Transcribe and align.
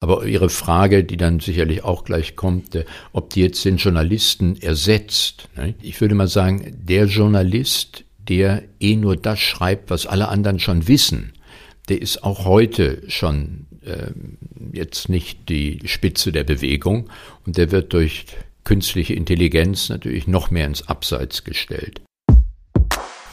Aber 0.00 0.24
Ihre 0.26 0.48
Frage, 0.48 1.02
die 1.02 1.16
dann 1.16 1.40
sicherlich 1.40 1.82
auch 1.82 2.04
gleich 2.04 2.36
kommt, 2.36 2.74
äh, 2.74 2.84
ob 3.12 3.30
die 3.30 3.40
jetzt 3.40 3.64
den 3.64 3.78
Journalisten 3.78 4.56
ersetzt. 4.60 5.48
Ne? 5.56 5.74
Ich 5.82 6.00
würde 6.00 6.14
mal 6.14 6.28
sagen, 6.28 6.76
der 6.78 7.06
Journalist, 7.06 8.04
der 8.18 8.62
eh 8.78 8.94
nur 8.94 9.16
das 9.16 9.40
schreibt, 9.40 9.90
was 9.90 10.06
alle 10.06 10.28
anderen 10.28 10.60
schon 10.60 10.86
wissen, 10.86 11.32
der 11.88 12.00
ist 12.00 12.22
auch 12.22 12.44
heute 12.44 13.02
schon 13.08 13.66
äh, 13.84 14.12
jetzt 14.72 15.08
nicht 15.08 15.48
die 15.48 15.80
Spitze 15.86 16.30
der 16.30 16.44
Bewegung 16.44 17.10
und 17.44 17.56
der 17.56 17.72
wird 17.72 17.92
durch 17.92 18.26
künstliche 18.62 19.14
Intelligenz 19.14 19.88
natürlich 19.88 20.26
noch 20.26 20.50
mehr 20.50 20.66
ins 20.66 20.86
Abseits 20.86 21.42
gestellt. 21.42 22.02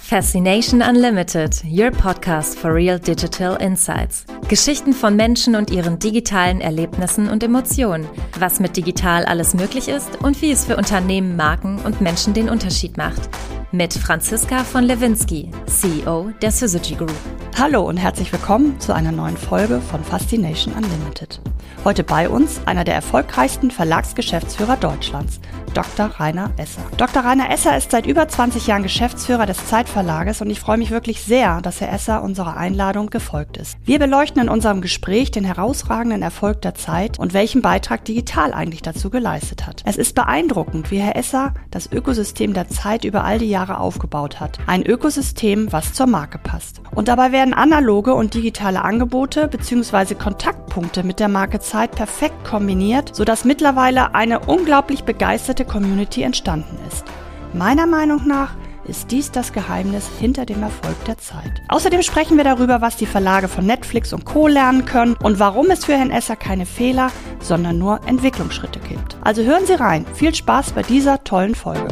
Fascination 0.08 0.84
Unlimited, 0.84 1.64
your 1.66 1.90
podcast 1.90 2.60
for 2.60 2.72
real 2.72 3.00
digital 3.00 3.60
insights. 3.60 4.24
Geschichten 4.48 4.94
von 4.94 5.16
Menschen 5.16 5.56
und 5.56 5.72
ihren 5.72 5.98
digitalen 5.98 6.62
Erlebnissen 6.62 7.28
und 7.28 7.42
Emotionen. 7.42 8.08
Was 8.38 8.60
mit 8.60 8.78
digital 8.78 9.26
alles 9.26 9.56
möglich 9.56 9.88
ist 9.88 10.22
und 10.22 10.40
wie 10.44 10.52
es 10.52 10.66
für 10.66 10.78
Unternehmen, 10.78 11.36
Marken 11.36 11.80
und 11.80 12.02
Menschen 12.02 12.36
den 12.36 12.50
Unterschied 12.50 12.98
macht. 12.98 13.30
Mit 13.72 13.96
Franziska 13.96 14.64
von 14.64 14.84
Lewinsky, 14.84 15.50
CEO 15.66 16.30
der 16.40 16.52
Syzygy 16.52 16.98
Group. 16.98 17.16
Hallo 17.58 17.82
und 17.82 17.98
herzlich 17.98 18.32
willkommen 18.32 18.80
zu 18.80 18.94
einer 18.94 19.12
neuen 19.12 19.38
Folge 19.38 19.82
von 19.82 20.04
Fascination 20.04 20.76
Unlimited. 20.76 21.42
Heute 21.84 22.04
bei 22.04 22.30
uns 22.30 22.62
einer 22.68 22.84
der 22.84 22.94
erfolgreichsten 22.94 23.72
Verlagsgeschäftsführer 23.72 24.78
Deutschlands, 24.78 25.40
Dr. 25.76 26.06
Rainer 26.06 26.52
Esser. 26.56 26.84
Dr. 26.96 27.26
Rainer 27.26 27.52
Esser 27.52 27.76
ist 27.76 27.92
seit 27.92 28.06
über 28.06 28.26
20 28.30 28.66
Jahren 28.66 28.84
Geschäftsführer 28.84 29.46
des 29.46 29.68
Zeitverlages 29.68 30.42
und 30.42 30.50
ich 30.50 30.62
freue 30.62 30.78
mich 30.78 30.90
wirklich 30.90 31.22
sehr, 31.22 31.60
dass 31.60 31.82
Herr 31.82 31.92
Esser 31.92 32.24
unserer 32.24 32.56
Einladung 32.56 33.10
gefolgt 33.10 33.58
ist. 33.58 33.76
Wir 33.84 34.00
beleuchten 34.00 34.42
in 34.42 34.48
unserem 34.48 34.80
Gespräch 34.80 35.32
den 35.32 35.44
herausragenden 35.44 36.22
Erfolg 36.22 36.62
der 36.62 36.76
Zeit 36.76 37.20
und 37.20 37.34
welchen 37.34 37.62
Beitrag 37.62 38.06
digital 38.06 38.54
eigentlich 38.54 38.84
dazu 38.84 39.10
geleistet 39.10 39.68
hat. 39.68 39.82
Es 39.86 39.98
ist 39.98 40.16
beeindruckend, 40.16 40.92
wie 40.92 41.00
Herr 41.00 41.18
Esser 41.18 41.54
das 41.72 41.92
Ökosystem 41.92 42.54
der 42.54 42.70
Zeit 42.70 43.04
über 43.04 43.26
all 43.26 43.40
die 43.40 43.50
Jahre 43.50 43.82
aufgebaut 43.82 44.40
hat. 44.40 44.60
Ein 44.68 44.86
Ökosystem, 44.86 45.74
was 45.74 45.92
zur 45.92 46.08
Marke 46.08 46.38
passt. 46.38 46.80
Und 46.92 47.10
dabei 47.10 47.34
werden 47.34 47.54
analoge 47.54 48.14
und 48.14 48.34
digitale 48.34 48.82
Angebote 48.82 49.50
bzw. 49.50 50.16
Kontaktpunkte 50.16 51.04
mit 51.04 51.20
der 51.20 51.28
Marke 51.28 51.60
Zeit 51.60 51.92
perfekt 51.92 52.46
kombiniert, 52.46 53.14
sodass 53.14 53.44
mittlerweile 53.44 54.16
eine 54.16 54.40
unglaublich 54.40 55.04
begeisterte 55.04 55.65
Community 55.66 56.24
entstanden 56.24 56.78
ist. 56.88 57.06
Meiner 57.54 57.86
Meinung 57.86 58.28
nach 58.28 58.56
ist 58.88 59.12
dies 59.12 59.32
das 59.32 59.54
Geheimnis 59.54 60.08
hinter 60.20 60.46
dem 60.46 60.62
Erfolg 60.62 60.96
der 61.06 61.18
Zeit. 61.18 61.62
Außerdem 61.70 62.02
sprechen 62.02 62.38
wir 62.38 62.44
darüber, 62.44 62.82
was 62.82 62.98
die 62.98 63.06
Verlage 63.06 63.48
von 63.48 63.66
Netflix 63.66 64.14
und 64.14 64.26
Co. 64.26 64.48
lernen 64.48 64.86
können 64.86 65.16
und 65.16 65.40
warum 65.40 65.72
es 65.72 65.86
für 65.86 65.98
Herrn 65.98 66.12
Esser 66.12 66.36
keine 66.36 66.66
Fehler, 66.66 67.12
sondern 67.40 67.78
nur 67.78 68.02
Entwicklungsschritte 68.08 68.80
gibt. 68.80 69.18
Also 69.22 69.44
hören 69.44 69.66
Sie 69.66 69.74
rein. 69.74 70.06
Viel 70.14 70.36
Spaß 70.36 70.74
bei 70.74 70.84
dieser 70.84 71.24
tollen 71.24 71.56
Folge. 71.56 71.88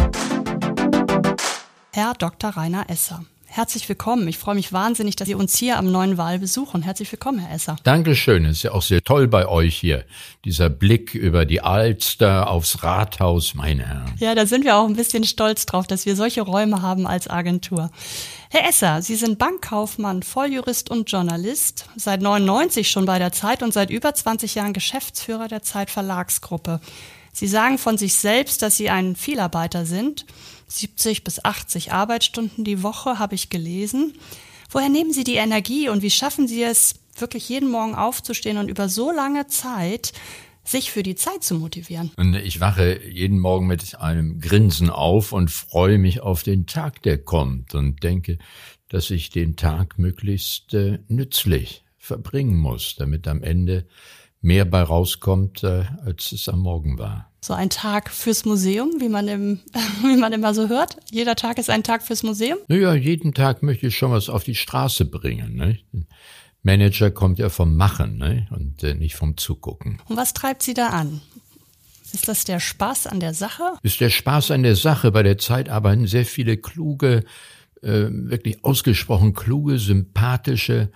Herr 1.93 2.13
Dr. 2.17 2.51
Rainer 2.51 2.89
Esser. 2.89 3.21
Herzlich 3.55 3.87
willkommen. 3.87 4.27
Ich 4.27 4.39
freue 4.39 4.55
mich 4.55 4.73
wahnsinnig, 4.73 5.15
dass 5.15 5.27
Sie 5.27 5.35
uns 5.35 5.55
hier 5.55 5.77
am 5.77 5.91
neuen 5.91 6.17
Wahl 6.17 6.39
besuchen. 6.39 6.81
Herzlich 6.81 7.11
willkommen, 7.11 7.37
Herr 7.37 7.55
Esser. 7.55 7.75
Dankeschön. 7.83 8.45
Es 8.45 8.57
ist 8.57 8.63
ja 8.63 8.71
auch 8.71 8.81
sehr 8.81 9.03
toll 9.03 9.27
bei 9.27 9.47
euch 9.47 9.77
hier. 9.77 10.05
Dieser 10.43 10.71
Blick 10.71 11.13
über 11.13 11.45
die 11.45 11.61
Alster 11.61 12.49
aufs 12.49 12.81
Rathaus, 12.81 13.53
meine 13.53 13.85
Herren. 13.85 14.15
Ja, 14.17 14.33
da 14.33 14.47
sind 14.47 14.65
wir 14.65 14.75
auch 14.75 14.87
ein 14.87 14.95
bisschen 14.95 15.23
stolz 15.23 15.67
drauf, 15.67 15.85
dass 15.85 16.07
wir 16.07 16.15
solche 16.15 16.41
Räume 16.41 16.81
haben 16.81 17.05
als 17.05 17.29
Agentur. 17.29 17.91
Herr 18.49 18.67
Esser, 18.67 19.03
Sie 19.03 19.15
sind 19.15 19.37
Bankkaufmann, 19.37 20.23
Volljurist 20.23 20.89
und 20.89 21.11
Journalist, 21.11 21.85
seit 21.95 22.23
99 22.23 22.89
schon 22.89 23.05
bei 23.05 23.19
der 23.19 23.33
Zeit 23.33 23.61
und 23.61 23.71
seit 23.71 23.91
über 23.91 24.15
20 24.15 24.55
Jahren 24.55 24.73
Geschäftsführer 24.73 25.47
der 25.47 25.61
Zeit 25.61 25.91
Verlagsgruppe. 25.91 26.81
Sie 27.31 27.47
sagen 27.47 27.77
von 27.77 27.99
sich 27.99 28.15
selbst, 28.15 28.63
dass 28.63 28.77
Sie 28.77 28.89
ein 28.89 29.15
Vielarbeiter 29.15 29.85
sind 29.85 30.25
70 30.73 31.23
bis 31.23 31.43
80 31.43 31.91
Arbeitsstunden 31.91 32.63
die 32.63 32.83
Woche, 32.83 33.19
habe 33.19 33.35
ich 33.35 33.49
gelesen. 33.49 34.13
Woher 34.69 34.89
nehmen 34.89 35.13
Sie 35.13 35.23
die 35.23 35.35
Energie 35.35 35.89
und 35.89 36.01
wie 36.01 36.11
schaffen 36.11 36.47
Sie 36.47 36.63
es, 36.63 36.95
wirklich 37.17 37.47
jeden 37.47 37.69
Morgen 37.69 37.93
aufzustehen 37.93 38.57
und 38.57 38.69
über 38.69 38.89
so 38.89 39.11
lange 39.11 39.45
Zeit 39.45 40.13
sich 40.63 40.91
für 40.91 41.03
die 41.03 41.15
Zeit 41.15 41.43
zu 41.43 41.55
motivieren? 41.55 42.11
Und 42.17 42.33
ich 42.35 42.59
wache 42.59 42.99
jeden 43.07 43.39
Morgen 43.39 43.67
mit 43.67 43.99
einem 43.99 44.39
Grinsen 44.39 44.89
auf 44.89 45.31
und 45.31 45.51
freue 45.51 45.97
mich 45.97 46.21
auf 46.21 46.43
den 46.43 46.65
Tag, 46.65 47.03
der 47.03 47.19
kommt 47.19 47.75
und 47.75 48.01
denke, 48.03 48.39
dass 48.89 49.11
ich 49.11 49.29
den 49.29 49.55
Tag 49.55 49.99
möglichst 49.99 50.73
äh, 50.73 50.99
nützlich 51.07 51.83
verbringen 51.97 52.57
muss, 52.57 52.95
damit 52.97 53.27
am 53.27 53.43
Ende 53.43 53.87
mehr 54.43 54.65
bei 54.65 54.83
rauskommt, 54.83 55.63
äh, 55.63 55.85
als 56.05 56.31
es 56.31 56.47
am 56.47 56.59
Morgen 56.59 56.99
war 56.99 57.33
so 57.43 57.53
ein 57.53 57.69
Tag 57.69 58.09
fürs 58.09 58.45
Museum, 58.45 58.89
wie 58.99 59.09
man, 59.09 59.27
im, 59.27 59.59
wie 60.01 60.15
man 60.15 60.31
immer 60.31 60.53
so 60.53 60.69
hört. 60.69 60.97
Jeder 61.11 61.35
Tag 61.35 61.57
ist 61.57 61.69
ein 61.69 61.83
Tag 61.83 62.03
fürs 62.03 62.23
Museum. 62.23 62.57
Naja, 62.67 62.93
jeden 62.93 63.33
Tag 63.33 63.63
möchte 63.63 63.87
ich 63.87 63.97
schon 63.97 64.11
was 64.11 64.29
auf 64.29 64.43
die 64.43 64.55
Straße 64.55 65.05
bringen. 65.05 65.55
Ne? 65.55 65.79
Manager 66.61 67.11
kommt 67.11 67.39
ja 67.39 67.49
vom 67.49 67.75
Machen 67.75 68.17
ne? 68.17 68.47
und 68.51 68.83
äh, 68.83 68.93
nicht 68.93 69.15
vom 69.15 69.35
Zugucken. 69.35 69.99
Und 70.07 70.15
was 70.15 70.33
treibt 70.33 70.63
Sie 70.63 70.73
da 70.73 70.89
an? 70.89 71.21
Ist 72.13 72.27
das 72.27 72.45
der 72.45 72.59
Spaß 72.59 73.07
an 73.07 73.19
der 73.19 73.33
Sache? 73.33 73.63
Ist 73.81 73.99
der 73.99 74.09
Spaß 74.09 74.51
an 74.51 74.63
der 74.63 74.75
Sache. 74.75 75.11
Bei 75.11 75.23
der 75.23 75.37
Zeit 75.37 75.67
arbeiten 75.67 76.07
sehr 76.07 76.25
viele 76.25 76.57
kluge, 76.57 77.25
äh, 77.81 78.07
wirklich 78.09 78.63
ausgesprochen 78.63 79.33
kluge, 79.33 79.79
sympathische 79.79 80.91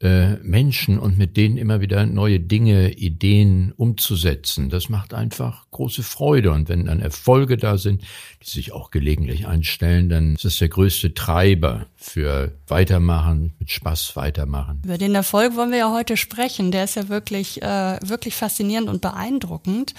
äh, 0.00 0.34
Menschen 0.44 0.98
und 0.98 1.18
mit 1.18 1.36
denen 1.36 1.56
immer 1.56 1.80
wieder 1.80 2.06
neue 2.06 2.38
Dinge, 2.38 2.92
Ideen 2.92 3.72
umzusetzen. 3.76 4.70
Das 4.70 4.88
macht 4.88 5.12
einfach 5.12 5.66
große 5.72 6.04
Freude. 6.04 6.52
Und 6.52 6.68
wenn 6.68 6.84
dann 6.84 7.00
Erfolge 7.00 7.56
da 7.56 7.78
sind, 7.78 8.02
die 8.44 8.50
sich 8.50 8.72
auch 8.72 8.92
gelegentlich 8.92 9.48
einstellen, 9.48 10.08
dann 10.08 10.34
ist 10.36 10.44
das 10.44 10.58
der 10.58 10.68
größte 10.68 11.14
Treiber 11.14 11.86
für 11.96 12.52
Weitermachen, 12.68 13.54
mit 13.58 13.70
Spaß 13.70 14.14
weitermachen. 14.14 14.82
Über 14.84 14.98
den 14.98 15.16
Erfolg 15.16 15.56
wollen 15.56 15.72
wir 15.72 15.78
ja 15.78 15.92
heute 15.92 16.16
sprechen. 16.16 16.70
Der 16.70 16.84
ist 16.84 16.94
ja 16.94 17.08
wirklich, 17.08 17.62
äh, 17.62 17.98
wirklich 18.00 18.36
faszinierend 18.36 18.88
und 18.88 19.00
beeindruckend. 19.00 19.94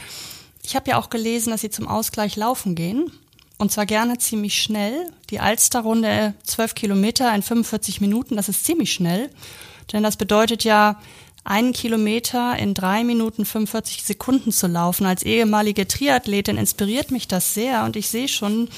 Ich 0.63 0.77
habe 0.77 0.91
ja 0.91 0.97
auch 0.97 1.09
gelesen, 1.09 1.51
dass 1.51 1.59
Sie 1.59 1.71
zum 1.71 1.89
Ausgleich 1.89 2.37
laufen 2.37 2.75
gehen. 2.75 3.11
Und 3.57 3.73
zwar 3.73 3.85
gerne 3.85 4.17
ziemlich 4.17 4.61
schnell. 4.61 4.93
Die 5.29 5.41
Alsterrunde 5.41 6.35
zwölf 6.43 6.73
Kilometer 6.73 7.35
in 7.35 7.41
45 7.41 7.99
Minuten, 7.99 8.37
das 8.37 8.47
ist 8.47 8.63
ziemlich 8.63 8.93
schnell. 8.93 9.29
Denn 9.91 10.03
das 10.03 10.17
bedeutet 10.17 10.63
ja, 10.63 10.99
einen 11.43 11.73
Kilometer 11.73 12.57
in 12.57 12.73
drei 12.73 13.03
Minuten 13.03 13.45
45 13.45 14.03
Sekunden 14.03 14.51
zu 14.51 14.67
laufen. 14.67 15.05
Als 15.05 15.23
ehemalige 15.23 15.87
Triathletin 15.87 16.57
inspiriert 16.57 17.11
mich 17.11 17.27
das 17.27 17.53
sehr 17.53 17.85
und 17.85 17.95
ich 17.95 18.09
sehe 18.09 18.27
schon, 18.27 18.69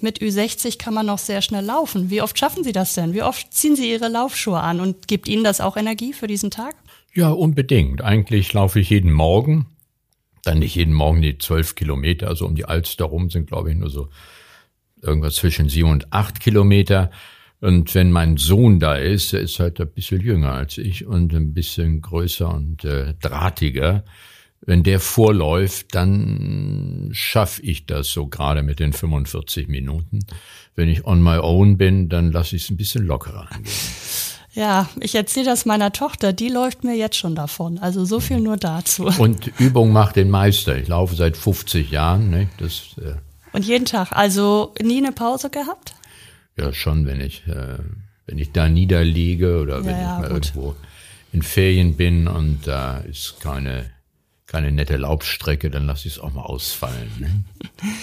mit 0.00 0.20
Ü60 0.20 0.78
kann 0.78 0.94
man 0.94 1.06
noch 1.06 1.18
sehr 1.18 1.42
schnell 1.42 1.64
laufen. 1.64 2.10
Wie 2.10 2.22
oft 2.22 2.38
schaffen 2.38 2.64
Sie 2.64 2.72
das 2.72 2.94
denn? 2.94 3.14
Wie 3.14 3.22
oft 3.22 3.52
ziehen 3.52 3.76
Sie 3.76 3.90
Ihre 3.90 4.08
Laufschuhe 4.08 4.60
an 4.60 4.80
und 4.80 5.08
gibt 5.08 5.28
Ihnen 5.28 5.44
das 5.44 5.60
auch 5.60 5.76
Energie 5.76 6.12
für 6.12 6.26
diesen 6.26 6.50
Tag? 6.50 6.74
Ja, 7.14 7.30
unbedingt. 7.30 8.02
Eigentlich 8.02 8.52
laufe 8.52 8.78
ich 8.78 8.90
jeden 8.90 9.12
Morgen. 9.12 9.66
Dann 10.42 10.58
nicht 10.58 10.74
jeden 10.74 10.92
Morgen 10.92 11.22
die 11.22 11.38
zwölf 11.38 11.74
Kilometer, 11.74 12.28
also 12.28 12.46
um 12.46 12.54
die 12.54 12.66
Alster 12.66 13.06
rum 13.06 13.30
sind, 13.30 13.46
glaube 13.46 13.70
ich, 13.70 13.76
nur 13.76 13.90
so 13.90 14.08
irgendwas 15.02 15.36
zwischen 15.36 15.68
sieben 15.68 15.90
und 15.90 16.12
acht 16.12 16.40
Kilometer. 16.40 17.10
Und 17.60 17.94
wenn 17.94 18.12
mein 18.12 18.36
Sohn 18.36 18.80
da 18.80 18.96
ist, 18.96 19.32
der 19.32 19.40
ist 19.40 19.58
halt 19.58 19.80
ein 19.80 19.90
bisschen 19.90 20.20
jünger 20.20 20.52
als 20.52 20.78
ich 20.78 21.06
und 21.06 21.32
ein 21.34 21.54
bisschen 21.54 22.02
größer 22.02 22.52
und 22.52 22.84
äh, 22.84 23.14
drahtiger. 23.20 24.04
Wenn 24.60 24.82
der 24.82 25.00
vorläuft, 25.00 25.94
dann 25.94 27.10
schaffe 27.12 27.62
ich 27.62 27.86
das 27.86 28.08
so 28.08 28.26
gerade 28.26 28.62
mit 28.62 28.80
den 28.80 28.92
45 28.92 29.68
Minuten. 29.68 30.20
Wenn 30.74 30.88
ich 30.88 31.06
on 31.06 31.22
my 31.22 31.38
own 31.38 31.78
bin, 31.78 32.08
dann 32.08 32.32
lasse 32.32 32.56
ich 32.56 32.64
es 32.64 32.70
ein 32.70 32.76
bisschen 32.76 33.06
lockerer 33.06 33.50
angehen. 33.50 33.72
Ja, 34.56 34.88
ich 35.00 35.14
erzähle 35.14 35.44
das 35.44 35.66
meiner 35.66 35.92
Tochter, 35.92 36.32
die 36.32 36.48
läuft 36.48 36.82
mir 36.82 36.96
jetzt 36.96 37.16
schon 37.16 37.34
davon. 37.34 37.78
Also 37.78 38.06
so 38.06 38.20
viel 38.20 38.40
nur 38.40 38.56
dazu. 38.56 39.04
Und 39.18 39.48
Übung 39.58 39.92
macht 39.92 40.16
den 40.16 40.30
Meister. 40.30 40.78
Ich 40.78 40.88
laufe 40.88 41.14
seit 41.14 41.36
50 41.36 41.90
Jahren. 41.90 42.30
Ne? 42.30 42.48
Das, 42.58 42.96
äh 42.96 43.16
Und 43.52 43.66
jeden 43.66 43.84
Tag. 43.84 44.12
Also 44.12 44.72
nie 44.82 44.96
eine 44.96 45.12
Pause 45.12 45.50
gehabt? 45.50 45.95
Ja, 46.56 46.72
schon, 46.72 47.06
wenn 47.06 47.20
ich, 47.20 47.46
äh, 47.46 47.78
wenn 48.26 48.38
ich 48.38 48.52
da 48.52 48.68
niederliege 48.68 49.60
oder 49.60 49.84
wenn 49.84 49.96
ja, 49.96 50.00
ja, 50.00 50.16
ich 50.16 50.22
mal 50.22 50.28
gut. 50.34 50.46
irgendwo 50.46 50.76
in 51.32 51.42
Ferien 51.42 51.96
bin 51.96 52.28
und 52.28 52.66
da 52.66 52.98
ist 52.98 53.40
keine 53.40 53.90
keine 54.46 54.70
nette 54.70 54.96
Laubstrecke, 54.96 55.70
dann 55.70 55.86
lasse 55.86 56.06
ich 56.06 56.14
es 56.14 56.20
auch 56.20 56.32
mal 56.32 56.42
ausfallen. 56.42 57.10
Ne? 57.18 57.44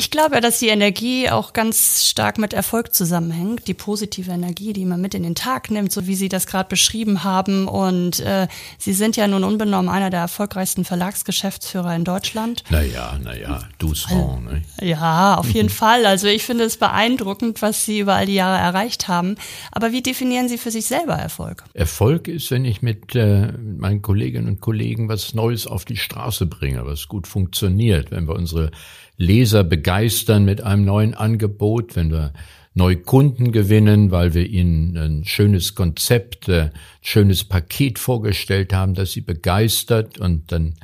Ich 0.00 0.10
glaube 0.10 0.36
ja, 0.36 0.40
dass 0.40 0.58
die 0.58 0.68
Energie 0.68 1.28
auch 1.28 1.52
ganz 1.52 2.08
stark 2.08 2.38
mit 2.38 2.54
Erfolg 2.54 2.94
zusammenhängt. 2.94 3.68
Die 3.68 3.74
positive 3.74 4.30
Energie, 4.30 4.72
die 4.72 4.86
man 4.86 4.98
mit 4.98 5.12
in 5.12 5.22
den 5.22 5.34
Tag 5.34 5.70
nimmt, 5.70 5.92
so 5.92 6.06
wie 6.06 6.14
Sie 6.14 6.30
das 6.30 6.46
gerade 6.46 6.70
beschrieben 6.70 7.22
haben. 7.22 7.68
Und 7.68 8.18
äh, 8.20 8.48
Sie 8.78 8.94
sind 8.94 9.18
ja 9.18 9.28
nun 9.28 9.44
unbenommen 9.44 9.90
einer 9.90 10.08
der 10.08 10.20
erfolgreichsten 10.20 10.86
Verlagsgeschäftsführer 10.86 11.94
in 11.94 12.04
Deutschland. 12.04 12.64
Naja, 12.70 13.18
naja, 13.22 13.68
du 13.76 13.94
Song. 13.94 14.44
Ne? 14.44 14.62
Ja, 14.80 15.34
auf 15.34 15.50
jeden 15.50 15.68
Fall. 15.68 16.06
Also 16.06 16.28
ich 16.28 16.44
finde 16.44 16.64
es 16.64 16.78
beeindruckend, 16.78 17.60
was 17.60 17.84
Sie 17.84 17.98
über 17.98 18.14
all 18.14 18.24
die 18.24 18.34
Jahre 18.34 18.58
erreicht 18.58 19.06
haben. 19.06 19.36
Aber 19.70 19.92
wie 19.92 20.00
definieren 20.00 20.48
Sie 20.48 20.56
für 20.56 20.70
sich 20.70 20.86
selber 20.86 21.16
Erfolg? 21.16 21.64
Erfolg 21.74 22.26
ist, 22.26 22.50
wenn 22.50 22.64
ich 22.64 22.80
mit 22.80 23.14
äh, 23.16 23.52
meinen 23.52 24.00
Kolleginnen 24.00 24.48
und 24.48 24.60
Kollegen 24.62 25.10
was 25.10 25.34
Neues 25.34 25.66
auf 25.66 25.79
die 25.84 25.96
Straße 25.96 26.46
bringe, 26.46 26.84
was 26.86 27.08
gut 27.08 27.26
funktioniert, 27.26 28.10
wenn 28.10 28.28
wir 28.28 28.34
unsere 28.34 28.70
Leser 29.16 29.64
begeistern 29.64 30.44
mit 30.44 30.62
einem 30.62 30.84
neuen 30.84 31.14
Angebot, 31.14 31.96
wenn 31.96 32.10
wir 32.10 32.32
neue 32.74 32.96
Kunden 32.96 33.52
gewinnen, 33.52 34.10
weil 34.10 34.34
wir 34.34 34.46
ihnen 34.46 34.96
ein 34.96 35.24
schönes 35.24 35.74
Konzept, 35.74 36.48
ein 36.48 36.68
äh, 36.68 36.70
schönes 37.02 37.44
Paket 37.44 37.98
vorgestellt 37.98 38.72
haben, 38.72 38.94
das 38.94 39.12
sie 39.12 39.20
begeistert 39.20 40.18
und 40.18 40.52
dann 40.52 40.74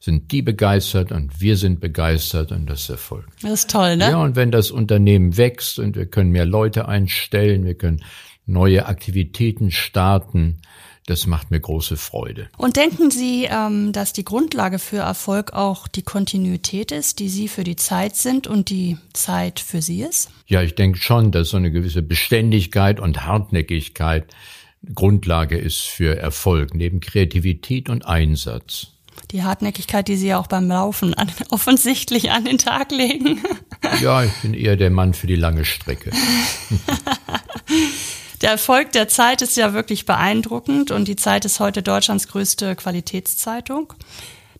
sind 0.00 0.32
die 0.32 0.42
begeistert 0.42 1.12
und 1.12 1.40
wir 1.40 1.56
sind 1.56 1.80
begeistert 1.80 2.52
und 2.52 2.66
das 2.66 2.82
ist 2.82 2.90
Erfolg. 2.90 3.26
Das 3.40 3.52
ist 3.52 3.70
toll, 3.70 3.96
ne? 3.96 4.10
Ja, 4.10 4.22
und 4.22 4.36
wenn 4.36 4.50
das 4.50 4.70
Unternehmen 4.70 5.36
wächst 5.36 5.78
und 5.78 5.96
wir 5.96 6.06
können 6.06 6.30
mehr 6.30 6.44
Leute 6.44 6.88
einstellen, 6.88 7.64
wir 7.64 7.74
können 7.74 8.02
neue 8.44 8.86
Aktivitäten 8.86 9.70
starten, 9.70 10.60
das 11.06 11.26
macht 11.26 11.50
mir 11.50 11.60
große 11.60 11.96
Freude. 11.96 12.48
Und 12.56 12.76
denken 12.76 13.10
Sie, 13.10 13.46
ähm, 13.50 13.92
dass 13.92 14.12
die 14.12 14.24
Grundlage 14.24 14.78
für 14.78 14.98
Erfolg 14.98 15.52
auch 15.52 15.86
die 15.86 16.02
Kontinuität 16.02 16.92
ist, 16.92 17.18
die 17.18 17.28
Sie 17.28 17.48
für 17.48 17.64
die 17.64 17.76
Zeit 17.76 18.16
sind 18.16 18.46
und 18.46 18.70
die 18.70 18.96
Zeit 19.12 19.60
für 19.60 19.82
Sie 19.82 20.02
ist? 20.02 20.30
Ja, 20.46 20.62
ich 20.62 20.74
denke 20.74 20.98
schon, 20.98 21.30
dass 21.30 21.50
so 21.50 21.58
eine 21.58 21.70
gewisse 21.70 22.02
Beständigkeit 22.02 23.00
und 23.00 23.26
Hartnäckigkeit 23.26 24.34
Grundlage 24.94 25.56
ist 25.56 25.82
für 25.82 26.16
Erfolg, 26.16 26.74
neben 26.74 27.00
Kreativität 27.00 27.88
und 27.88 28.06
Einsatz. 28.06 28.88
Die 29.30 29.42
Hartnäckigkeit, 29.42 30.08
die 30.08 30.16
Sie 30.16 30.28
ja 30.28 30.38
auch 30.38 30.46
beim 30.46 30.68
Laufen 30.68 31.14
an, 31.14 31.30
offensichtlich 31.50 32.30
an 32.30 32.44
den 32.44 32.58
Tag 32.58 32.90
legen. 32.90 33.42
Ja, 34.00 34.24
ich 34.24 34.32
bin 34.42 34.54
eher 34.54 34.76
der 34.76 34.90
Mann 34.90 35.14
für 35.14 35.26
die 35.26 35.36
lange 35.36 35.64
Strecke. 35.64 36.10
Der 38.44 38.50
Erfolg 38.50 38.92
der 38.92 39.08
Zeit 39.08 39.40
ist 39.40 39.56
ja 39.56 39.72
wirklich 39.72 40.04
beeindruckend 40.04 40.90
und 40.90 41.08
die 41.08 41.16
Zeit 41.16 41.46
ist 41.46 41.60
heute 41.60 41.82
Deutschlands 41.82 42.28
größte 42.28 42.76
Qualitätszeitung. 42.76 43.94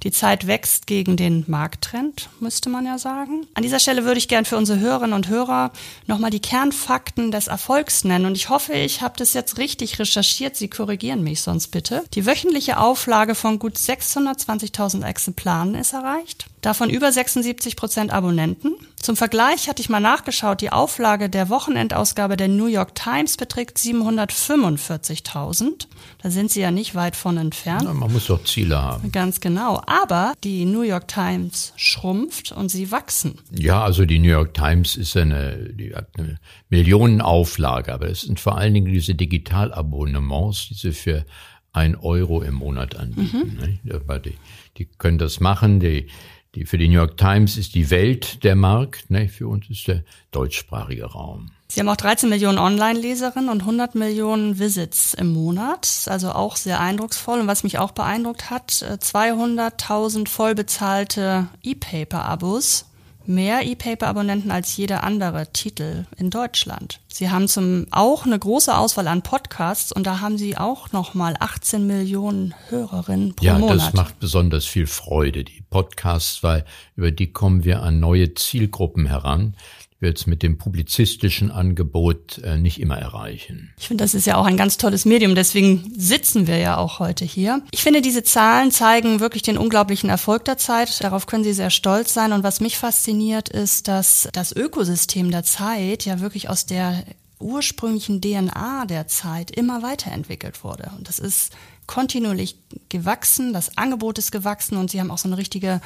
Die 0.05 0.11
Zeit 0.11 0.47
wächst 0.47 0.87
gegen 0.87 1.19
den 1.19 1.45
Markttrend, 1.49 2.31
müsste 2.41 2.71
man 2.71 2.87
ja 2.87 2.97
sagen. 2.97 3.47
An 3.53 3.63
dieser 3.63 3.81
Stelle 3.81 4.07
würde 4.07 4.17
ich 4.17 4.29
gern 4.29 4.47
für 4.47 4.57
unsere 4.57 4.79
Hörerinnen 4.81 5.13
und 5.13 5.29
Hörer 5.29 5.71
nochmal 6.07 6.31
die 6.31 6.41
Kernfakten 6.41 7.31
des 7.31 7.49
Erfolgs 7.49 8.05
nennen. 8.05 8.25
Und 8.25 8.39
ich 8.39 8.49
hoffe, 8.49 8.73
ich 8.73 9.03
habe 9.03 9.19
das 9.19 9.35
jetzt 9.35 9.59
richtig 9.59 9.99
recherchiert. 9.99 10.57
Sie 10.57 10.69
korrigieren 10.69 11.23
mich 11.23 11.43
sonst 11.43 11.69
bitte. 11.69 12.05
Die 12.15 12.25
wöchentliche 12.25 12.79
Auflage 12.79 13.35
von 13.35 13.59
gut 13.59 13.77
620.000 13.77 15.05
Exemplaren 15.07 15.75
ist 15.75 15.93
erreicht. 15.93 16.47
Davon 16.65 16.89
über 16.89 17.13
76 17.13 17.77
Prozent 17.77 18.11
Abonnenten. 18.11 18.73
Zum 18.97 19.17
Vergleich 19.17 19.69
hatte 19.69 19.83
ich 19.83 19.91
mal 19.91 20.01
nachgeschaut, 20.01 20.63
die 20.63 20.73
Auflage 20.73 21.29
der 21.29 21.51
Wochenendausgabe 21.51 22.39
der 22.39 22.49
New 22.49 22.69
York 22.69 22.95
Times 22.95 23.37
beträgt 23.37 23.77
745.000. 23.77 25.87
Da 26.23 26.31
sind 26.31 26.51
sie 26.51 26.63
ja 26.63 26.71
nicht 26.71 26.95
weit 26.95 27.17
von 27.17 27.37
entfernt. 27.37 27.83
Ja, 27.83 27.93
man 27.93 28.11
muss 28.11 28.29
doch 28.29 28.43
Ziele 28.45 28.81
haben. 28.81 29.13
Ganz 29.13 29.41
genau. 29.41 29.83
Aber 29.87 30.33
die 30.43 30.65
New 30.65 30.81
York 30.81 31.07
Times 31.07 31.75
schrumpft 31.77 32.53
und 32.53 32.71
sie 32.71 32.91
wachsen. 32.91 33.35
Ja, 33.51 33.85
also 33.85 34.07
die 34.07 34.19
New 34.19 34.31
York 34.31 34.55
Times 34.55 34.97
ist 34.97 35.19
eine, 35.19 35.69
die 35.71 35.95
hat 35.95 36.09
eine 36.17 36.39
Millionenauflage, 36.71 37.93
aber 37.93 38.09
es 38.09 38.23
sind 38.23 38.41
vor 38.41 38.57
allen 38.57 38.73
Dingen 38.73 38.91
diese 38.91 39.15
Digitalabonnements, 39.15 40.69
diese 40.71 40.93
für 40.93 41.27
ein 41.75 41.95
Euro 41.95 42.41
im 42.41 42.55
Monat 42.55 42.97
anbieten. 42.97 43.53
Mhm. 43.53 43.59
Ne? 43.61 43.79
Die, 44.25 44.39
die 44.79 44.87
können 44.97 45.19
das 45.19 45.41
machen. 45.41 45.81
Die, 45.81 46.07
die, 46.55 46.65
für 46.65 46.79
die 46.79 46.89
New 46.89 46.95
York 46.95 47.17
Times 47.17 47.57
ist 47.57 47.75
die 47.75 47.91
Welt 47.91 48.45
der 48.45 48.55
Markt, 48.55 49.11
ne? 49.11 49.29
für 49.29 49.49
uns 49.49 49.69
ist 49.69 49.89
der 49.89 50.05
deutschsprachige 50.31 51.07
Raum. 51.07 51.51
Sie 51.69 51.81
haben 51.81 51.89
auch 51.89 51.97
13 51.97 52.29
Millionen 52.29 52.59
Online-Leserinnen 52.59 53.51
und 53.51 53.63
100 53.63 53.97
Millionen 53.97 54.59
Visits 54.61 55.13
im 55.15 55.33
Monat, 55.33 55.89
also 56.07 56.31
auch 56.31 56.57
sehr 56.57 56.79
eindrucksvoll. 56.79 57.41
Und 57.41 57.49
was 57.49 57.65
mich 57.65 57.79
auch 57.79 57.91
beeindruckt 57.91 58.51
hat, 58.51 58.71
200.000 58.71 60.23
äh, 60.23 60.29
vollbezahlte 60.29 61.49
E-Paper-Abos 61.63 62.87
mehr 63.27 63.65
E-Paper-Abonnenten 63.65 64.51
als 64.51 64.77
jeder 64.77 65.05
andere 65.05 65.53
Titel 65.53 66.07
in 66.17 66.31
Deutschland. 66.31 67.01
Sie 67.09 67.31
haben 67.31 67.49
zum 67.49 67.87
auch 67.91 68.27
eine 68.27 68.39
große 68.39 68.77
Auswahl 68.77 69.09
an 69.09 69.23
Podcasts 69.23 69.93
und 69.93 70.07
da 70.07 70.21
haben 70.21 70.39
Sie 70.39 70.57
auch 70.57 70.93
noch 70.93 71.15
mal 71.15 71.37
18 71.39 71.87
Millionen 71.87 72.55
Hörerinnen 72.69 73.35
pro 73.35 73.45
ja, 73.45 73.59
Monat. 73.59 73.79
Ja, 73.79 73.85
das 73.85 73.95
macht 73.95 74.19
besonders 74.21 74.65
viel 74.67 74.87
Freude, 74.87 75.45
die 75.45 75.63
Podcasts, 75.71 76.43
weil 76.43 76.65
über 76.97 77.11
die 77.11 77.33
kommen 77.33 77.65
wir 77.65 77.83
an 77.83 78.01
neue 78.01 78.35
Zielgruppen 78.35 79.07
heran 79.07 79.57
wir 80.01 80.11
jetzt 80.11 80.27
mit 80.27 80.43
dem 80.43 80.59
publizistischen 80.59 81.51
Angebot 81.51 82.39
äh, 82.39 82.59
nicht 82.59 82.81
immer 82.81 82.99
erreichen. 82.99 83.73
Ich 83.79 83.89
finde, 83.89 84.05
das 84.05 84.15
ist 84.15 84.27
ja 84.27 84.37
auch 84.37 84.45
ein 84.45 84.57
ganz 84.57 84.77
tolles 84.77 85.05
Medium, 85.05 85.35
deswegen 85.35 85.93
sitzen 85.97 86.47
wir 86.47 86.59
ja 86.59 86.77
auch 86.77 86.99
heute 86.99 87.25
hier. 87.25 87.63
Ich 87.71 87.83
finde, 87.83 88.03
diese 88.03 88.23
Zahlen 88.23 88.71
zeigen 88.71 89.21
wirklich 89.21 89.43
den 89.43 89.59
unglaublichen 89.59 90.11
Erfolg 90.11 90.45
der 90.45 90.59
Zeit. 90.59 91.03
Darauf 91.03 91.27
können 91.27 91.45
Sie 91.45 91.53
sehr 91.53 91.71
stolz 91.71 92.13
sein. 92.13 92.33
Und 92.33 92.43
was 92.43 92.61
mich 92.61 92.77
fasziniert, 92.77 93.49
ist, 93.49 93.89
dass 93.89 94.29
das 94.33 94.55
Ökosystem 94.55 95.31
der 95.31 95.45
Zeit 95.45 96.05
ja 96.05 96.21
wirklich 96.21 96.49
aus 96.49 96.67
der 96.67 97.05
ursprünglichen 97.41 98.21
DNA 98.21 98.87
der 98.87 99.07
Zeit 99.07 99.51
immer 99.51 99.83
weiterentwickelt 99.83 100.65
wurde. 100.65 100.91
Und 100.97 101.09
das 101.09 101.19
ist 101.19 101.53
kontinuierlich 101.87 102.57
gewachsen, 102.89 103.53
das 103.53 103.77
Angebot 103.77 104.19
ist 104.19 104.33
gewachsen 104.33 104.79
und 104.79 104.91
Sie 104.91 105.01
haben 105.01 105.11
auch 105.11 105.19
so 105.19 105.29
eine 105.29 105.37
richtige 105.37 105.81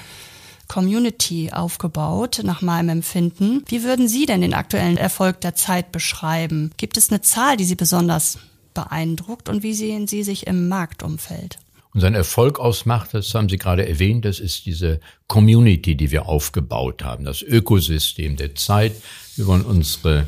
Community 0.68 1.50
aufgebaut, 1.52 2.40
nach 2.44 2.62
meinem 2.62 2.90
Empfinden. 2.90 3.64
Wie 3.66 3.82
würden 3.82 4.06
Sie 4.06 4.26
denn 4.26 4.42
den 4.42 4.54
aktuellen 4.54 4.98
Erfolg 4.98 5.40
der 5.40 5.54
Zeit 5.54 5.92
beschreiben? 5.92 6.70
Gibt 6.76 6.96
es 6.96 7.10
eine 7.10 7.22
Zahl, 7.22 7.56
die 7.56 7.64
Sie 7.64 7.74
besonders 7.74 8.38
beeindruckt 8.74 9.48
und 9.48 9.62
wie 9.62 9.74
sehen 9.74 10.06
Sie 10.06 10.22
sich 10.22 10.46
im 10.46 10.68
Marktumfeld? 10.68 11.58
Unseren 11.94 12.14
Erfolg 12.14 12.60
ausmacht, 12.60 13.14
das 13.14 13.34
haben 13.34 13.48
Sie 13.48 13.56
gerade 13.56 13.88
erwähnt, 13.88 14.24
das 14.24 14.40
ist 14.40 14.66
diese 14.66 15.00
Community, 15.26 15.96
die 15.96 16.10
wir 16.10 16.26
aufgebaut 16.26 17.02
haben, 17.02 17.24
das 17.24 17.42
Ökosystem 17.42 18.36
der 18.36 18.54
Zeit. 18.54 18.92
Wir 19.36 19.46
wollen 19.46 19.62
unsere 19.62 20.26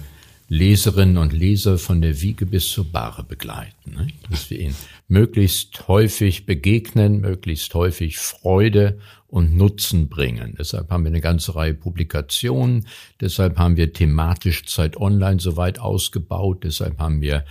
Leserinnen 0.48 1.16
und 1.16 1.32
Leser 1.32 1.78
von 1.78 2.00
der 2.00 2.20
Wiege 2.22 2.44
bis 2.44 2.68
zur 2.70 2.84
Bahre 2.90 3.22
begleiten, 3.22 3.92
ne? 3.92 4.08
dass 4.28 4.50
wir 4.50 4.58
ihnen 4.58 4.74
möglichst 5.06 5.86
häufig 5.86 6.44
begegnen, 6.44 7.20
möglichst 7.20 7.72
häufig 7.74 8.18
Freude 8.18 8.98
und 9.30 9.56
Nutzen 9.56 10.08
bringen. 10.08 10.56
Deshalb 10.58 10.90
haben 10.90 11.04
wir 11.04 11.10
eine 11.10 11.20
ganze 11.20 11.54
Reihe 11.54 11.74
Publikationen, 11.74 12.86
deshalb 13.20 13.58
haben 13.58 13.76
wir 13.76 13.92
thematisch 13.92 14.66
Zeit 14.66 14.96
Online 14.96 15.40
so 15.40 15.56
weit 15.56 15.78
ausgebaut, 15.78 16.64
deshalb 16.64 16.98
haben 16.98 17.20
wir 17.20 17.44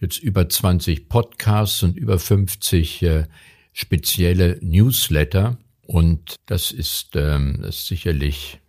jetzt 0.00 0.18
über 0.18 0.48
20 0.48 1.08
Podcasts 1.08 1.82
und 1.82 1.96
über 1.96 2.18
50 2.18 3.02
äh, 3.02 3.24
spezielle 3.72 4.58
Newsletter 4.62 5.58
und 5.82 6.36
das 6.46 6.70
ist, 6.70 7.16
ähm, 7.16 7.58
das 7.60 7.80
ist 7.80 7.86
sicherlich 7.88 8.60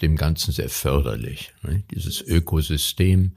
dem 0.00 0.16
Ganzen 0.16 0.52
sehr 0.52 0.70
förderlich. 0.70 1.52
Ne? 1.62 1.82
Dieses 1.90 2.22
Ökosystem, 2.22 3.32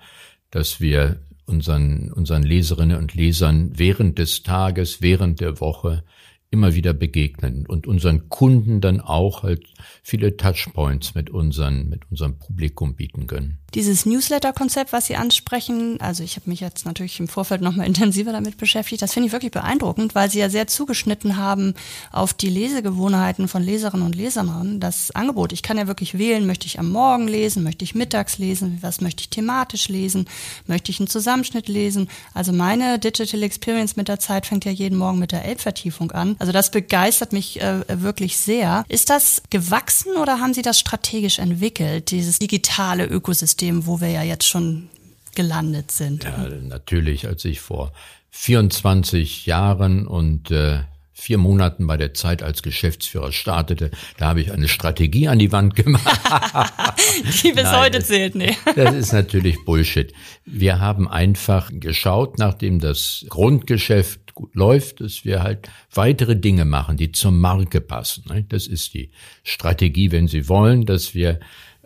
dass 0.49 0.79
wir 0.79 1.19
unseren, 1.45 2.11
unseren 2.11 2.43
Leserinnen 2.43 2.97
und 2.97 3.13
Lesern 3.15 3.71
während 3.77 4.17
des 4.17 4.43
Tages, 4.43 5.01
während 5.01 5.41
der 5.41 5.59
Woche 5.59 6.03
immer 6.51 6.75
wieder 6.75 6.93
begegnen 6.93 7.65
und 7.65 7.87
unseren 7.87 8.29
Kunden 8.29 8.81
dann 8.81 8.99
auch 8.99 9.43
halt 9.43 9.73
viele 10.03 10.35
Touchpoints 10.35 11.15
mit 11.15 11.29
unseren, 11.29 11.87
mit 11.89 12.11
unserem 12.11 12.37
Publikum 12.37 12.95
bieten 12.95 13.25
können. 13.25 13.60
Dieses 13.73 14.05
Newsletter-Konzept, 14.05 14.91
was 14.91 15.05
Sie 15.05 15.15
ansprechen, 15.15 15.99
also 16.01 16.23
ich 16.23 16.35
habe 16.35 16.49
mich 16.49 16.59
jetzt 16.59 16.85
natürlich 16.85 17.21
im 17.21 17.29
Vorfeld 17.29 17.61
nochmal 17.61 17.87
intensiver 17.91 18.33
damit 18.33 18.57
beschäftigt, 18.57 19.01
das 19.01 19.13
finde 19.13 19.27
ich 19.27 19.33
wirklich 19.33 19.51
beeindruckend, 19.51 20.13
weil 20.13 20.29
Sie 20.29 20.39
ja 20.39 20.49
sehr 20.49 20.67
zugeschnitten 20.67 21.37
haben 21.37 21.75
auf 22.11 22.33
die 22.33 22.49
Lesegewohnheiten 22.49 23.47
von 23.47 23.63
Leserinnen 23.63 24.05
und 24.05 24.15
Lesern. 24.15 24.79
Das 24.81 25.11
Angebot, 25.11 25.53
ich 25.53 25.63
kann 25.63 25.77
ja 25.77 25.87
wirklich 25.87 26.17
wählen, 26.17 26.45
möchte 26.45 26.67
ich 26.67 26.79
am 26.79 26.91
Morgen 26.91 27.29
lesen, 27.29 27.63
möchte 27.63 27.85
ich 27.85 27.95
mittags 27.95 28.37
lesen, 28.37 28.79
was 28.81 28.99
möchte 28.99 29.21
ich 29.21 29.29
thematisch 29.29 29.87
lesen, 29.87 30.25
möchte 30.67 30.91
ich 30.91 30.99
einen 30.99 31.07
Zusammenschnitt 31.07 31.69
lesen. 31.69 32.09
Also 32.33 32.51
meine 32.51 32.99
Digital 32.99 33.41
Experience 33.43 33.95
mit 33.95 34.09
der 34.09 34.19
Zeit 34.19 34.47
fängt 34.47 34.65
ja 34.65 34.71
jeden 34.71 34.97
Morgen 34.97 35.19
mit 35.19 35.31
der 35.31 35.45
Elbvertiefung 35.45 36.11
an. 36.11 36.35
Also 36.39 36.51
das 36.51 36.71
begeistert 36.71 37.31
mich 37.31 37.61
äh, 37.61 37.83
wirklich 37.87 38.37
sehr. 38.37 38.83
Ist 38.89 39.09
das 39.09 39.41
gewachsen 39.49 40.17
oder 40.17 40.41
haben 40.41 40.53
Sie 40.53 40.61
das 40.61 40.77
strategisch 40.77 41.39
entwickelt, 41.39 42.11
dieses 42.11 42.37
digitale 42.39 43.05
Ökosystem? 43.05 43.60
System, 43.61 43.85
wo 43.85 44.01
wir 44.01 44.09
ja 44.09 44.23
jetzt 44.23 44.47
schon 44.47 44.89
gelandet 45.35 45.91
sind. 45.91 46.23
Ja, 46.23 46.49
natürlich, 46.63 47.27
als 47.27 47.45
ich 47.45 47.59
vor 47.59 47.93
24 48.31 49.45
Jahren 49.45 50.07
und 50.07 50.49
äh, 50.49 50.79
vier 51.13 51.37
Monaten 51.37 51.85
bei 51.85 51.95
der 51.95 52.15
Zeit 52.15 52.41
als 52.41 52.63
Geschäftsführer 52.63 53.31
startete, 53.31 53.91
da 54.17 54.29
habe 54.29 54.41
ich 54.41 54.51
eine 54.51 54.67
Strategie 54.67 55.27
an 55.27 55.37
die 55.37 55.51
Wand 55.51 55.75
gemacht. 55.75 56.03
die 57.43 57.51
bis 57.51 57.65
Nein, 57.65 57.79
heute 57.79 58.03
zählt, 58.03 58.33
nee. 58.33 58.57
Das 58.75 58.95
ist 58.95 59.13
natürlich 59.13 59.63
Bullshit. 59.63 60.11
Wir 60.43 60.79
haben 60.79 61.07
einfach 61.07 61.69
geschaut, 61.71 62.39
nachdem 62.39 62.79
das 62.79 63.27
Grundgeschäft 63.29 64.33
gut 64.33 64.55
läuft, 64.55 65.01
dass 65.01 65.23
wir 65.23 65.43
halt 65.43 65.69
weitere 65.93 66.35
Dinge 66.35 66.65
machen, 66.65 66.97
die 66.97 67.11
zur 67.11 67.31
Marke 67.31 67.79
passen. 67.79 68.23
Ne? 68.27 68.43
Das 68.49 68.65
ist 68.65 68.95
die 68.95 69.11
Strategie, 69.43 70.11
wenn 70.11 70.27
Sie 70.27 70.49
wollen, 70.49 70.87
dass 70.87 71.13
wir 71.13 71.39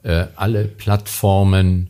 äh, 0.05 0.27
alle 0.35 0.65
Plattformen, 0.65 1.89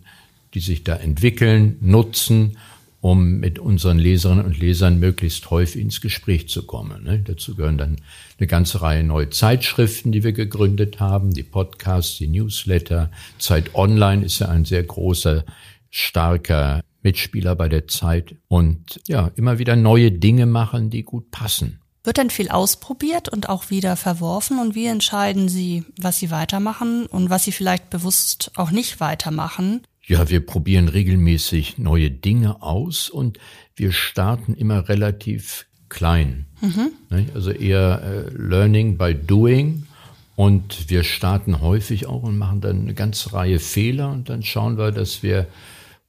die 0.54 0.62
sich 0.62 0.84
da 0.84 0.96
entwickeln, 0.96 1.78
nutzen 1.82 2.58
um 3.02 3.38
mit 3.38 3.60
unseren 3.60 4.00
Leserinnen 4.00 4.46
und 4.46 4.58
Lesern 4.58 5.00
möglichst 5.00 5.52
häufig 5.52 5.80
ins 5.80 6.02
Gespräch 6.02 6.50
zu 6.50 6.66
kommen. 6.66 7.04
Ne? 7.04 7.20
Dazu 7.20 7.54
gehören 7.54 7.78
dann 7.78 7.98
eine 8.40 8.48
ganze 8.48 8.82
Reihe 8.82 9.04
neue 9.04 9.30
Zeitschriften, 9.30 10.12
die 10.12 10.24
wir 10.24 10.32
gegründet 10.32 11.00
haben, 11.00 11.32
die 11.32 11.44
Podcasts, 11.44 12.18
die 12.18 12.26
Newsletter. 12.26 13.12
Zeit 13.38 13.76
Online 13.76 14.26
ist 14.26 14.40
ja 14.40 14.48
ein 14.48 14.66
sehr 14.66 14.82
großer, 14.82 15.46
starker 15.92 16.82
Mitspieler 17.04 17.56
bei 17.56 17.70
der 17.70 17.88
Zeit 17.88 18.34
und 18.48 19.00
ja, 19.08 19.30
immer 19.36 19.60
wieder 19.60 19.76
neue 19.76 20.12
Dinge 20.12 20.48
machen, 20.48 20.90
die 20.90 21.04
gut 21.04 21.30
passen. 21.30 21.80
Wird 22.06 22.18
denn 22.18 22.30
viel 22.30 22.50
ausprobiert 22.50 23.30
und 23.30 23.50
auch 23.50 23.70
wieder 23.70 23.96
verworfen? 23.96 24.60
Und 24.60 24.76
wie 24.76 24.86
entscheiden 24.86 25.50
Sie, 25.50 25.84
was 26.00 26.20
Sie 26.20 26.32
weitermachen 26.32 27.06
und 27.08 27.30
was 27.30 27.44
Sie 27.44 27.52
vielleicht 27.52 27.90
bewusst 27.90 28.52
auch 28.56 28.72
nicht 28.72 29.00
weitermachen? 29.00 29.82
Ja, 30.06 30.30
wir 30.30 30.46
probieren 30.46 30.88
regelmäßig 30.88 31.80
neue 31.80 32.12
Dinge 32.12 32.62
aus 32.62 33.10
und 33.10 33.40
wir 33.76 33.92
starten 33.92 34.54
immer 34.54 34.88
relativ 34.88 35.66
klein. 35.90 36.46
Mhm. 36.62 36.92
Also 37.34 37.52
eher 37.52 38.02
äh, 38.04 38.30
Learning 38.38 38.98
by 38.98 39.16
Doing. 39.16 39.88
Und 40.36 40.90
wir 40.90 41.04
starten 41.04 41.62
häufig 41.62 42.08
auch 42.08 42.24
und 42.24 42.38
machen 42.38 42.60
dann 42.60 42.82
eine 42.82 42.94
ganze 42.94 43.32
Reihe 43.32 43.58
Fehler 43.60 44.12
und 44.12 44.28
dann 44.28 44.44
schauen 44.44 44.78
wir, 44.78 44.92
dass 44.92 45.24
wir, 45.24 45.48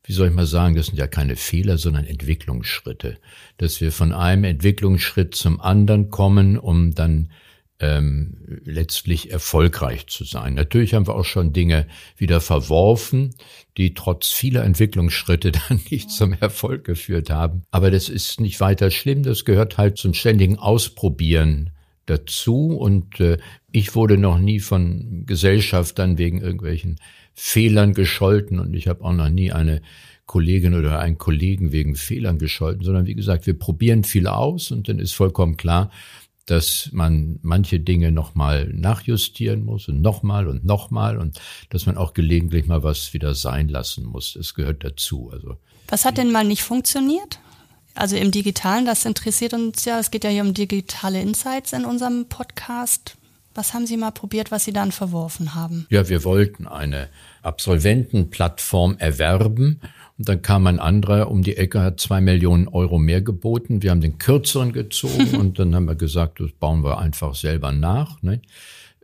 wie 0.07 0.13
soll 0.13 0.29
ich 0.29 0.35
mal 0.35 0.47
sagen, 0.47 0.77
das 0.77 0.87
sind 0.87 0.99
ja 0.99 1.07
keine 1.07 1.37
Fehler, 1.37 1.79
sondern 1.79 2.05
Entwicklungsschritte, 2.05 3.19
dass 3.59 3.81
wir 3.81 3.93
von 3.93 4.13
einem 4.13 4.45
Entwicklungsschritt 4.45 5.35
zum 5.35 5.61
anderen 5.61 6.11
kommen, 6.11 6.59
um 6.59 6.95
dann 6.95 7.31
ähm, 7.79 8.37
letztlich 8.65 9.31
erfolgreich 9.31 10.07
zu 10.07 10.25
sein. 10.25 10.55
Natürlich 10.55 10.95
haben 10.95 11.07
wir 11.07 11.15
auch 11.15 11.25
schon 11.25 11.53
Dinge 11.53 11.87
wieder 12.17 12.41
verworfen, 12.41 13.35
die 13.77 13.93
trotz 13.93 14.31
vieler 14.31 14.65
Entwicklungsschritte 14.65 15.53
dann 15.69 15.81
nicht 15.91 16.11
zum 16.11 16.33
Erfolg 16.33 16.85
geführt 16.85 17.29
haben. 17.29 17.65
Aber 17.71 17.91
das 17.91 18.09
ist 18.09 18.41
nicht 18.41 18.61
weiter 18.61 18.91
schlimm, 18.91 19.23
das 19.23 19.45
gehört 19.45 19.77
halt 19.77 19.99
zum 19.99 20.15
ständigen 20.15 20.57
Ausprobieren 20.57 21.71
dazu. 22.07 22.77
Und 22.79 23.21
äh, 23.21 23.39
ich 23.73 23.95
wurde 23.95 24.17
noch 24.17 24.39
nie 24.39 24.61
von 24.61 25.25
Gesellschaftern 25.27 26.17
wegen 26.17 26.41
irgendwelchen 26.41 26.97
Fehlern 27.39 27.93
gescholten 27.93 28.59
und 28.59 28.75
ich 28.75 28.89
habe 28.89 29.05
auch 29.05 29.13
noch 29.13 29.29
nie 29.29 29.53
eine 29.53 29.83
Kollegin 30.25 30.75
oder 30.75 30.99
einen 30.99 31.19
Kollegen 31.19 31.71
wegen 31.71 31.95
Fehlern 31.95 32.39
gescholten, 32.39 32.83
sondern 32.83 33.07
wie 33.07 33.15
gesagt, 33.15 33.47
wir 33.47 33.57
probieren 33.59 34.05
viel 34.05 34.27
aus 34.27 34.71
und 34.71 34.89
dann 34.89 34.99
ist 34.99 35.13
vollkommen 35.13 35.59
klar, 35.59 35.91
dass 36.47 36.89
man 36.93 37.39
manche 37.43 37.79
Dinge 37.79 38.11
nochmal 38.11 38.73
nachjustieren 38.73 39.65
muss 39.65 39.87
und 39.87 40.01
nochmal 40.01 40.49
und 40.49 40.65
nochmal 40.65 41.19
und 41.19 41.39
dass 41.69 41.85
man 41.85 41.99
auch 41.99 42.15
gelegentlich 42.15 42.67
mal 42.67 42.83
was 42.83 43.13
wieder 43.13 43.35
sein 43.35 43.69
lassen 43.69 44.07
muss. 44.07 44.35
Es 44.35 44.55
gehört 44.55 44.83
dazu. 44.83 45.31
Also 45.31 45.59
was 45.89 46.05
hat 46.05 46.17
denn 46.17 46.33
mal 46.33 46.45
nicht 46.45 46.63
funktioniert? 46.63 47.39
Also 47.95 48.17
im 48.17 48.31
Digitalen, 48.31 48.87
das 48.87 49.05
interessiert 49.05 49.55
uns 49.55 49.85
ja. 49.85 49.99
Es 49.99 50.11
geht 50.11 50.25
ja 50.25 50.31
hier 50.31 50.43
um 50.43 50.55
digitale 50.55 51.21
Insights 51.21 51.73
in 51.73 51.85
unserem 51.85 52.29
Podcast. 52.29 53.17
Was 53.57 53.73
haben 53.73 53.87
Sie 53.87 53.97
mal 53.97 54.11
probiert, 54.11 54.51
was 54.51 54.65
Sie 54.65 54.73
dann 54.73 54.93
verworfen 54.93 55.55
haben? 55.55 55.87
Ja, 55.89 56.09
wir 56.11 56.25
wollten 56.25 56.67
eine 56.67 57.09
Absolventenplattform 57.43 58.99
erwerben 58.99 59.81
und 60.19 60.29
dann 60.29 60.43
kam 60.43 60.67
ein 60.67 60.79
anderer 60.79 61.31
um 61.31 61.43
die 61.43 61.57
Ecke, 61.57 61.81
hat 61.81 61.99
zwei 61.99 62.21
Millionen 62.21 62.69
Euro 62.69 62.99
mehr 62.99 63.23
geboten. 63.23 63.83
Wir 63.83 63.93
haben 63.93 64.03
den 64.03 64.19
kürzeren 64.19 64.73
gezogen 64.73 65.35
und 65.39 65.59
dann 65.59 65.75
haben 65.75 65.87
wir 65.87 65.95
gesagt, 65.95 66.41
das 66.41 66.53
bauen 66.53 66.85
wir 66.85 66.99
einfach 66.99 67.35
selber 67.35 67.73
nach. 67.73 68.23
Ne? 68.23 68.43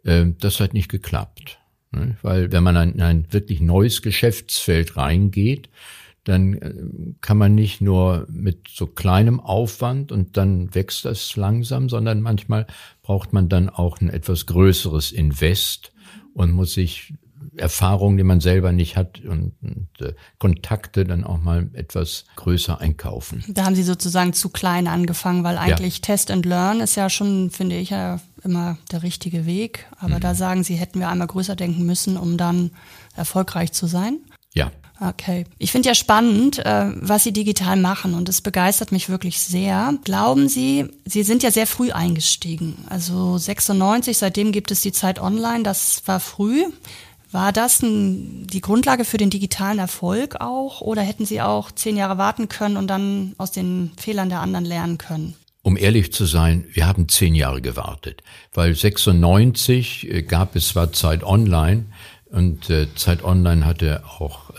Das 0.05 0.61
hat 0.61 0.75
nicht 0.75 0.91
geklappt. 0.91 1.59
Ne? 1.91 2.17
Weil 2.21 2.53
wenn 2.53 2.63
man 2.63 2.77
in 2.77 3.01
ein 3.01 3.27
wirklich 3.31 3.61
neues 3.61 4.03
Geschäftsfeld 4.03 4.97
reingeht, 4.99 5.71
dann 6.25 6.55
äh, 6.55 6.75
kann 7.21 7.39
man 7.39 7.55
nicht 7.55 7.81
nur 7.81 8.27
mit 8.31 8.69
so 8.69 8.87
kleinem 8.87 9.41
Aufwand 9.41 10.13
und 10.13 10.37
dann 10.37 10.75
wächst 10.75 11.05
das 11.05 11.37
langsam, 11.37 11.89
sondern 11.89 12.21
manchmal 12.21 12.67
braucht 13.03 13.33
man 13.33 13.49
dann 13.49 13.69
auch 13.69 14.01
ein 14.01 14.09
etwas 14.09 14.47
größeres 14.47 15.13
Invest 15.13 15.93
und 16.35 16.53
muss 16.53 16.75
sich 16.75 17.15
Erfahrungen, 17.57 18.17
die 18.17 18.25
man 18.25 18.41
selber 18.41 18.73
nicht 18.73 18.97
hat 18.97 19.21
und, 19.21 19.53
und 19.63 19.89
äh, 20.01 20.15
Kontakte 20.39 21.05
dann 21.05 21.25
auch 21.25 21.39
mal 21.39 21.69
etwas 21.75 22.25
größer 22.37 22.81
einkaufen. 22.81 23.45
Da 23.49 23.65
haben 23.65 23.75
Sie 23.75 23.83
sozusagen 23.83 24.33
zu 24.33 24.49
klein 24.49 24.87
angefangen, 24.87 25.45
weil 25.45 25.59
eigentlich 25.59 25.97
ja. 25.97 26.03
Test 26.03 26.31
and 26.31 26.47
Learn 26.47 26.81
ist 26.81 26.95
ja 26.95 27.11
schon, 27.11 27.51
finde 27.51 27.77
ich, 27.77 27.91
ja 27.91 28.21
immer 28.43 28.79
der 28.91 29.03
richtige 29.03 29.45
Weg. 29.45 29.87
Aber 29.99 30.17
mhm. 30.17 30.21
da 30.21 30.35
sagen 30.35 30.65
Sie, 30.65 30.77
hätten 30.77 31.01
wir 31.01 31.09
einmal 31.09 31.27
größer 31.27 31.57
denken 31.57 31.85
müssen, 31.85 32.17
um 32.17 32.37
dann 32.37 32.71
erfolgreich 33.15 33.73
zu 33.73 33.87
sein. 33.87 34.19
Ja. 34.55 34.71
Okay. 35.05 35.47
Ich 35.59 35.73
finde 35.73 35.89
ja 35.89 35.95
spannend, 35.97 36.65
äh, 36.65 36.87
was 36.95 37.25
Sie 37.25 37.33
digital 37.33 37.77
machen 37.77 38.15
und 38.15 38.29
es 38.29 38.41
begeistert 38.41 38.93
mich 38.93 39.09
wirklich 39.09 39.41
sehr. 39.41 39.95
Glauben 40.05 40.49
Sie, 40.49 40.87
Sie 41.05 41.25
sind 41.25 41.43
ja 41.43 41.51
sehr 41.51 41.67
früh 41.67 41.91
eingestiegen. 41.91 42.77
Also 42.89 43.37
96, 43.37 44.17
seitdem 44.17 44.53
gibt 44.53 44.71
es 44.71 44.81
die 44.81 44.93
Zeit 44.93 45.21
online, 45.21 45.65
das 45.65 46.03
war 46.07 46.21
früh. 46.21 46.67
War 47.33 47.51
das 47.51 47.81
die 47.83 48.61
Grundlage 48.61 49.05
für 49.05 49.17
den 49.17 49.31
digitalen 49.31 49.79
Erfolg 49.79 50.37
auch 50.41 50.83
oder 50.83 51.03
hätten 51.03 51.25
Sie 51.25 51.41
auch 51.41 51.73
zehn 51.73 51.97
Jahre 51.97 52.19
warten 52.19 52.49
können 52.49 52.77
und 52.77 52.87
dann 52.87 53.35
aus 53.39 53.51
den 53.51 53.91
Fehlern 53.97 54.29
der 54.29 54.41
anderen 54.41 54.67
lernen 54.67 54.99
können? 54.99 55.35
Um 55.63 55.77
ehrlich 55.77 56.13
zu 56.13 56.27
sein, 56.27 56.67
wir 56.73 56.87
haben 56.87 57.09
zehn 57.09 57.35
Jahre 57.35 57.63
gewartet, 57.63 58.23
weil 58.53 58.75
96 58.75 60.09
äh, 60.09 60.23
gab 60.23 60.55
es 60.55 60.69
zwar 60.69 60.93
Zeit 60.93 61.25
Online 61.25 61.87
und 62.31 62.71
äh, 62.71 62.87
Zeit 62.95 63.25
Online 63.25 63.67
hatte 63.67 64.05
auch 64.05 64.51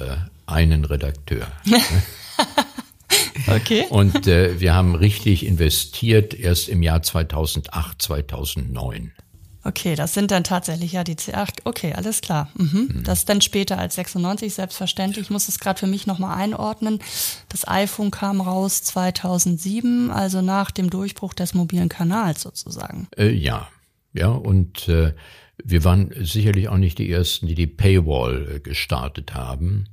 einen 0.45 0.85
Redakteur. 0.85 1.47
okay. 3.47 3.85
Und 3.89 4.27
äh, 4.27 4.59
wir 4.59 4.73
haben 4.73 4.95
richtig 4.95 5.45
investiert 5.45 6.33
erst 6.33 6.69
im 6.69 6.81
Jahr 6.81 7.01
2008, 7.01 8.01
2009. 8.01 9.11
Okay, 9.65 9.95
das 9.95 10.13
sind 10.13 10.31
dann 10.31 10.43
tatsächlich 10.43 10.91
ja 10.91 11.05
die, 11.05 11.15
ach, 11.31 11.49
okay, 11.63 11.93
alles 11.93 12.19
klar. 12.19 12.49
Mhm. 12.55 12.89
Mhm. 12.93 13.03
Das 13.03 13.23
dann 13.23 13.39
später 13.39 13.79
als 13.79 13.95
96 13.95 14.53
selbstverständlich. 14.53 15.25
Ich 15.25 15.29
muss 15.29 15.47
es 15.47 15.59
gerade 15.59 15.79
für 15.79 15.87
mich 15.87 16.05
nochmal 16.05 16.37
einordnen. 16.37 16.99
Das 17.47 17.65
iPhone 17.67 18.11
kam 18.11 18.41
raus 18.41 18.83
2007, 18.83 20.11
also 20.11 20.41
nach 20.41 20.71
dem 20.71 20.89
Durchbruch 20.89 21.33
des 21.33 21.53
mobilen 21.53 21.87
Kanals 21.87 22.41
sozusagen. 22.41 23.07
Äh, 23.17 23.29
ja, 23.29 23.69
ja, 24.13 24.27
und 24.27 24.89
äh, 24.89 25.13
wir 25.63 25.83
waren 25.85 26.11
sicherlich 26.19 26.67
auch 26.67 26.77
nicht 26.77 26.97
die 26.97 27.09
Ersten, 27.09 27.47
die 27.47 27.55
die 27.55 27.67
Paywall 27.67 28.55
äh, 28.55 28.59
gestartet 28.59 29.33
haben, 29.33 29.85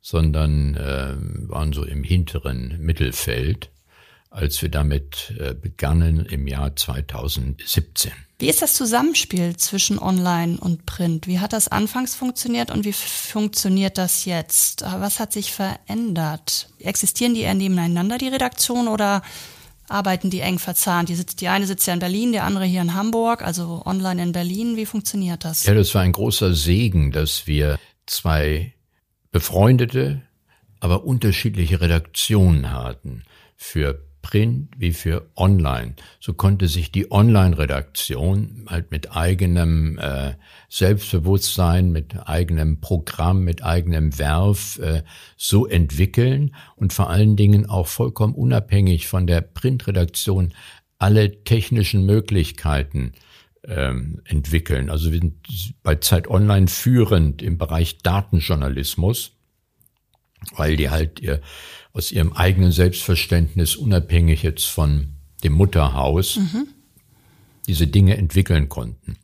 sondern 0.00 0.76
äh, 0.76 1.14
waren 1.48 1.72
so 1.72 1.84
im 1.84 2.02
hinteren 2.02 2.78
Mittelfeld, 2.80 3.70
als 4.30 4.62
wir 4.62 4.68
damit 4.68 5.34
äh, 5.38 5.54
begannen 5.54 6.24
im 6.24 6.46
Jahr 6.46 6.74
2017. 6.74 8.12
Wie 8.38 8.48
ist 8.48 8.62
das 8.62 8.74
Zusammenspiel 8.74 9.56
zwischen 9.56 9.98
Online 9.98 10.56
und 10.58 10.86
Print? 10.86 11.26
Wie 11.26 11.40
hat 11.40 11.52
das 11.52 11.68
anfangs 11.68 12.14
funktioniert 12.14 12.70
und 12.70 12.86
wie 12.86 12.92
funktioniert 12.92 13.98
das 13.98 14.24
jetzt? 14.24 14.82
Was 14.82 15.20
hat 15.20 15.32
sich 15.32 15.52
verändert? 15.52 16.70
Existieren 16.78 17.34
die 17.34 17.42
eher 17.42 17.54
nebeneinander, 17.54 18.16
die 18.16 18.28
Redaktion, 18.28 18.88
oder 18.88 19.22
arbeiten 19.88 20.30
die 20.30 20.40
eng 20.40 20.58
verzahnt? 20.58 21.10
Die, 21.10 21.16
sitzt, 21.16 21.42
die 21.42 21.48
eine 21.48 21.66
sitzt 21.66 21.86
ja 21.86 21.92
in 21.92 22.00
Berlin, 22.00 22.32
der 22.32 22.44
andere 22.44 22.64
hier 22.64 22.80
in 22.80 22.94
Hamburg, 22.94 23.42
also 23.42 23.82
online 23.84 24.22
in 24.22 24.32
Berlin. 24.32 24.76
Wie 24.76 24.86
funktioniert 24.86 25.44
das? 25.44 25.64
Ja, 25.64 25.74
das 25.74 25.94
war 25.94 26.00
ein 26.00 26.12
großer 26.12 26.54
Segen, 26.54 27.12
dass 27.12 27.46
wir 27.46 27.78
zwei 28.06 28.72
befreundete, 29.30 30.22
aber 30.80 31.04
unterschiedliche 31.04 31.80
Redaktionen 31.80 32.72
hatten 32.72 33.22
für 33.56 34.02
Print 34.22 34.68
wie 34.76 34.92
für 34.92 35.30
Online. 35.36 35.94
So 36.20 36.34
konnte 36.34 36.68
sich 36.68 36.92
die 36.92 37.10
Online-Redaktion 37.10 38.66
halt 38.68 38.90
mit 38.90 39.16
eigenem 39.16 39.98
äh, 39.98 40.34
Selbstbewusstsein, 40.68 41.90
mit 41.90 42.28
eigenem 42.28 42.80
Programm, 42.80 43.44
mit 43.44 43.64
eigenem 43.64 44.18
Werf 44.18 44.78
äh, 44.78 45.02
so 45.36 45.66
entwickeln 45.66 46.54
und 46.76 46.92
vor 46.92 47.10
allen 47.10 47.36
Dingen 47.36 47.68
auch 47.68 47.86
vollkommen 47.86 48.34
unabhängig 48.34 49.08
von 49.08 49.26
der 49.26 49.40
Printredaktion 49.40 50.52
alle 50.98 51.42
technischen 51.44 52.04
Möglichkeiten 52.04 53.12
ähm, 53.66 54.20
entwickeln. 54.24 54.90
Also 54.90 55.12
wir 55.12 55.20
sind 55.20 55.34
bei 55.82 55.96
Zeit 55.96 56.28
Online 56.28 56.68
führend 56.68 57.42
im 57.42 57.58
Bereich 57.58 57.98
Datenjournalismus, 57.98 59.32
weil 60.56 60.76
die 60.76 60.90
halt 60.90 61.20
ihr 61.20 61.40
aus 61.92 62.12
ihrem 62.12 62.32
eigenen 62.32 62.72
Selbstverständnis 62.72 63.76
unabhängig 63.76 64.42
jetzt 64.42 64.66
von 64.66 65.14
dem 65.44 65.54
Mutterhaus 65.54 66.36
mhm. 66.36 66.68
diese 67.66 67.86
Dinge 67.86 68.16
entwickeln 68.16 68.68
konnten. 68.68 69.16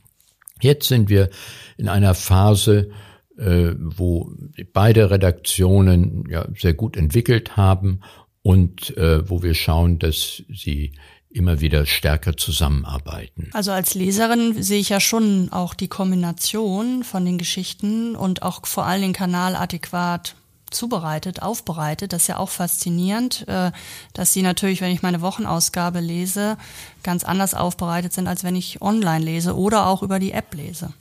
Jetzt 0.61 0.89
sind 0.89 1.09
wir 1.09 1.31
in 1.77 1.89
einer 1.89 2.15
Phase, 2.15 2.91
äh, 3.37 3.73
wo 3.79 4.33
beide 4.73 5.11
Redaktionen 5.11 6.25
ja 6.31 6.47
sehr 6.57 6.75
gut 6.75 6.97
entwickelt 6.97 7.57
haben 7.57 8.01
und 8.43 8.97
äh, 8.97 9.29
wo 9.29 9.43
wir 9.43 9.55
schauen, 9.55 9.99
dass 9.99 10.43
sie 10.49 10.93
immer 11.37 11.61
wieder 11.61 11.87
stärker 11.87 12.37
zusammenarbeiten. 12.37 13.51
Also 13.53 13.71
als 13.71 13.95
Leserin 13.95 14.63
sehe 14.63 14.81
ich 14.81 14.89
ja 14.89 15.01
schon 15.01 15.53
auch 15.53 15.75
die 15.75 15.89
Kombination 15.89 17.05
von 17.05 17.25
den 17.25 17.39
Geschichten 17.39 18.17
und 18.17 18.43
auch 18.43 18.67
vor 18.67 18.87
allem 18.87 19.03
den 19.03 19.13
Kanal 19.13 19.55
adäquat 19.55 20.35
zubereitet, 20.71 21.43
aufbereitet. 21.43 22.13
Das 22.13 22.23
ist 22.23 22.29
ja 22.29 22.39
auch 22.39 22.49
faszinierend, 22.49 23.47
äh, 23.49 23.71
dass 24.15 24.33
sie 24.33 24.43
natürlich, 24.43 24.81
wenn 24.81 24.91
ich 24.91 25.03
meine 25.03 25.21
Wochenausgabe 25.21 26.01
lese, 26.01 26.57
ganz 27.03 27.23
anders 27.25 27.55
aufbereitet 27.55 28.13
sind, 28.13 28.27
als 28.27 28.43
wenn 28.43 28.57
ich 28.57 28.83
online 28.83 29.25
lese 29.25 29.57
oder 29.57 29.87
auch 29.87 30.03
über 30.03 30.19
die 30.19 30.33
App 30.33 30.55
lese. 30.55 30.93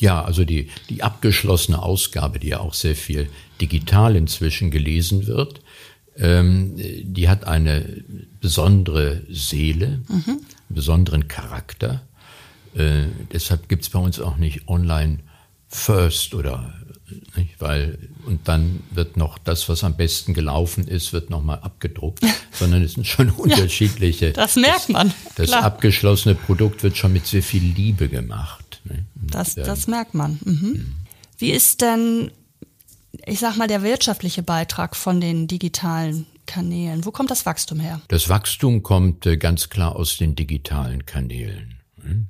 Ja, 0.00 0.24
also 0.24 0.44
die, 0.44 0.70
die 0.88 1.02
abgeschlossene 1.02 1.80
Ausgabe, 1.80 2.38
die 2.38 2.48
ja 2.48 2.60
auch 2.60 2.74
sehr 2.74 2.96
viel 2.96 3.30
digital 3.60 4.16
inzwischen 4.16 4.70
gelesen 4.70 5.26
wird, 5.26 5.60
ähm, 6.16 6.76
die 6.76 7.28
hat 7.28 7.46
eine 7.46 8.04
besondere 8.40 9.22
Seele, 9.30 10.02
mhm. 10.08 10.22
einen 10.26 10.46
besonderen 10.68 11.28
Charakter. 11.28 12.02
Äh, 12.74 13.06
deshalb 13.32 13.68
gibt's 13.68 13.90
bei 13.90 13.98
uns 13.98 14.20
auch 14.20 14.36
nicht 14.36 14.68
online 14.68 15.20
first 15.68 16.34
oder 16.34 16.74
nicht? 17.36 17.60
weil 17.60 17.98
und 18.26 18.48
dann 18.48 18.82
wird 18.90 19.16
noch 19.16 19.38
das, 19.38 19.68
was 19.68 19.84
am 19.84 19.96
besten 19.96 20.34
gelaufen 20.34 20.88
ist, 20.88 21.12
wird 21.12 21.30
nochmal 21.30 21.58
abgedruckt, 21.60 22.24
sondern 22.52 22.82
es 22.82 22.94
sind 22.94 23.06
schon 23.06 23.30
unterschiedliche. 23.30 24.26
Ja, 24.26 24.32
das 24.32 24.56
merkt 24.56 24.88
man. 24.88 25.12
Das, 25.36 25.50
das 25.50 25.62
abgeschlossene 25.62 26.34
Produkt 26.34 26.82
wird 26.82 26.96
schon 26.96 27.12
mit 27.12 27.26
sehr 27.26 27.42
viel 27.42 27.62
Liebe 27.62 28.08
gemacht. 28.08 28.80
Ne? 28.84 29.04
Das, 29.14 29.54
das 29.54 29.86
merkt 29.86 30.14
man. 30.14 30.38
Mhm. 30.44 30.52
Mhm. 30.52 30.94
Wie 31.38 31.50
ist 31.50 31.80
denn, 31.80 32.30
ich 33.26 33.40
sag 33.40 33.56
mal, 33.56 33.68
der 33.68 33.82
wirtschaftliche 33.82 34.42
Beitrag 34.42 34.96
von 34.96 35.20
den 35.20 35.46
digitalen 35.46 36.26
Kanälen? 36.46 37.04
Wo 37.04 37.10
kommt 37.10 37.30
das 37.30 37.46
Wachstum 37.46 37.80
her? 37.80 38.00
Das 38.08 38.28
Wachstum 38.28 38.82
kommt 38.82 39.26
äh, 39.26 39.36
ganz 39.36 39.70
klar 39.70 39.96
aus 39.96 40.16
den 40.16 40.34
digitalen 40.34 41.06
Kanälen. 41.06 41.80
Ne? 42.02 42.26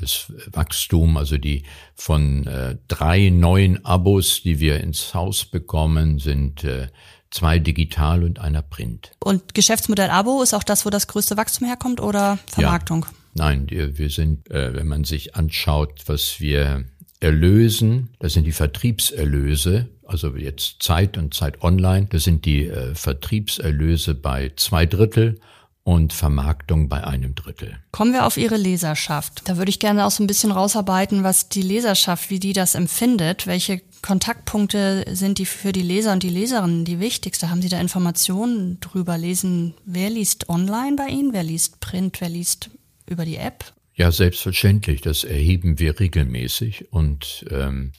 das 0.00 0.32
Wachstum, 0.52 1.16
also 1.16 1.36
die 1.36 1.62
von 1.94 2.46
äh, 2.46 2.76
drei 2.88 3.28
neuen 3.28 3.84
Abos, 3.84 4.42
die 4.42 4.58
wir 4.58 4.80
ins 4.80 5.14
Haus 5.14 5.44
bekommen, 5.44 6.18
sind 6.18 6.64
äh, 6.64 6.88
zwei 7.30 7.58
digital 7.58 8.24
und 8.24 8.38
einer 8.38 8.62
Print. 8.62 9.12
Und 9.20 9.54
Geschäftsmodell 9.54 10.10
Abo 10.10 10.42
ist 10.42 10.54
auch 10.54 10.64
das, 10.64 10.86
wo 10.86 10.90
das 10.90 11.06
größte 11.06 11.36
Wachstum 11.36 11.66
herkommt 11.66 12.00
oder 12.00 12.38
Vermarktung? 12.46 13.04
Ja. 13.04 13.16
Nein, 13.32 13.68
wir 13.70 14.10
sind, 14.10 14.50
wenn 14.50 14.88
man 14.88 15.04
sich 15.04 15.36
anschaut, 15.36 16.02
was 16.06 16.40
wir 16.40 16.84
erlösen, 17.20 18.08
das 18.18 18.32
sind 18.32 18.44
die 18.44 18.52
Vertriebserlöse, 18.52 19.88
also 20.04 20.34
jetzt 20.36 20.82
Zeit 20.82 21.16
und 21.16 21.34
Zeit 21.34 21.62
Online, 21.62 22.06
das 22.10 22.24
sind 22.24 22.44
die 22.44 22.66
äh, 22.66 22.94
Vertriebserlöse 22.94 24.14
bei 24.14 24.52
zwei 24.56 24.86
Drittel 24.86 25.38
und 25.84 26.12
Vermarktung 26.12 26.88
bei 26.88 27.04
einem 27.04 27.34
Drittel. 27.34 27.78
Kommen 27.92 28.12
wir 28.12 28.26
auf 28.26 28.36
Ihre 28.36 28.56
Leserschaft. 28.56 29.42
Da 29.46 29.56
würde 29.56 29.70
ich 29.70 29.78
gerne 29.78 30.04
auch 30.04 30.10
so 30.10 30.22
ein 30.22 30.26
bisschen 30.26 30.52
rausarbeiten, 30.52 31.24
was 31.24 31.48
die 31.48 31.62
Leserschaft, 31.62 32.30
wie 32.30 32.38
die 32.38 32.52
das 32.52 32.74
empfindet. 32.74 33.46
Welche 33.46 33.80
Kontaktpunkte 34.02 35.04
sind 35.10 35.38
die 35.38 35.46
für 35.46 35.72
die 35.72 35.82
Leser 35.82 36.12
und 36.12 36.22
die 36.22 36.28
Leserinnen 36.28 36.84
die 36.84 37.00
wichtigste? 37.00 37.50
Haben 37.50 37.62
Sie 37.62 37.68
da 37.68 37.80
Informationen 37.80 38.78
drüber? 38.80 39.16
Lesen, 39.16 39.74
wer 39.84 40.10
liest 40.10 40.48
online 40.48 40.96
bei 40.96 41.08
Ihnen? 41.08 41.32
Wer 41.32 41.44
liest 41.44 41.80
Print? 41.80 42.20
Wer 42.20 42.28
liest 42.28 42.70
über 43.06 43.24
die 43.24 43.36
App? 43.36 43.72
Ja, 44.00 44.10
selbstverständlich. 44.10 45.02
Das 45.02 45.24
erheben 45.24 45.78
wir 45.78 46.00
regelmäßig 46.00 46.90
und 46.90 47.44
ähm, 47.50 47.92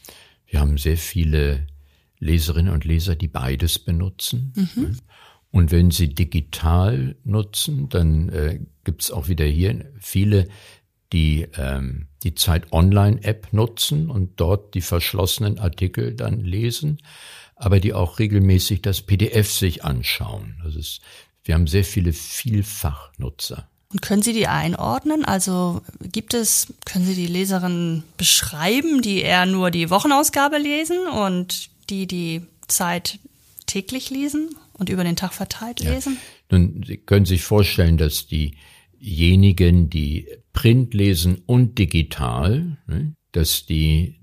wir 0.48 0.60
haben 0.60 0.79
sehr 0.79 0.98
viele 0.98 1.67
Leserinnen 2.17 2.74
und 2.74 2.86
Leser, 2.86 3.15
die 3.15 3.27
beides 3.27 3.77
benutzen. 3.77 4.51
Mhm. 4.55 4.98
Und 5.51 5.70
wenn 5.70 5.91
Sie 5.91 6.08
digital 6.08 7.17
nutzen, 7.24 7.88
dann 7.89 8.29
äh, 8.29 8.62
gibt 8.84 9.03
es 9.03 9.12
auch 9.12 9.27
wieder 9.27 9.46
hier 9.46 9.93
viele, 10.00 10.48
die 11.13 11.48
ähm, 11.55 12.08
die 12.24 12.34
Zeit 12.34 12.72
Online-App 12.72 13.53
nutzen 13.53 14.10
und 14.10 14.39
dort 14.39 14.74
die 14.74 14.81
verschlossenen 14.81 15.60
Artikel 15.60 16.15
dann 16.15 16.39
lesen, 16.39 16.98
aber 17.55 17.79
die 17.79 17.93
auch 17.93 18.17
regelmäßig 18.17 18.81
das 18.81 19.03
PDF 19.03 19.51
sich 19.51 19.86
anschauen. 19.86 20.60
Das 20.63 20.75
ist, 20.75 21.01
wir 21.43 21.53
haben 21.53 21.67
sehr 21.67 21.86
viele 21.86 22.12
Vielfachnutzer. 22.12 23.71
Und 23.92 24.02
können 24.02 24.22
Sie 24.22 24.34
die 24.34 24.48
einordnen? 24.48 25.26
Also 25.26 25.82
gibt 26.02 26.34
es, 26.34 26.68
können 26.86 27.06
Sie 27.06 27.16
die 27.16 27.28
Leserinnen 27.28 28.04
beschreiben, 28.18 29.02
die 29.02 29.22
eher 29.22 29.46
nur 29.46 29.72
die 29.72 29.90
Wochenausgabe 29.90 30.58
lesen 30.58 31.08
und 31.08 31.70
die 31.90 32.08
die 32.08 32.42
Zeit 32.68 33.20
täglich 33.66 34.10
lesen? 34.10 34.56
und 34.82 34.90
über 34.90 35.04
den 35.04 35.16
Tag 35.16 35.34
verteilt 35.34 35.80
lesen? 35.80 36.18
Ja. 36.50 36.58
Nun, 36.58 36.84
Sie 36.86 36.98
können 36.98 37.25
sich 37.25 37.44
vorstellen, 37.44 37.98
dass 37.98 38.27
diejenigen, 38.27 39.92
die 39.92 40.27
Print 40.54 40.96
lesen 40.96 41.44
und 41.46 41.77
digital, 41.77 42.77
ne, 42.88 43.14
dass 43.32 43.68
die 43.68 44.16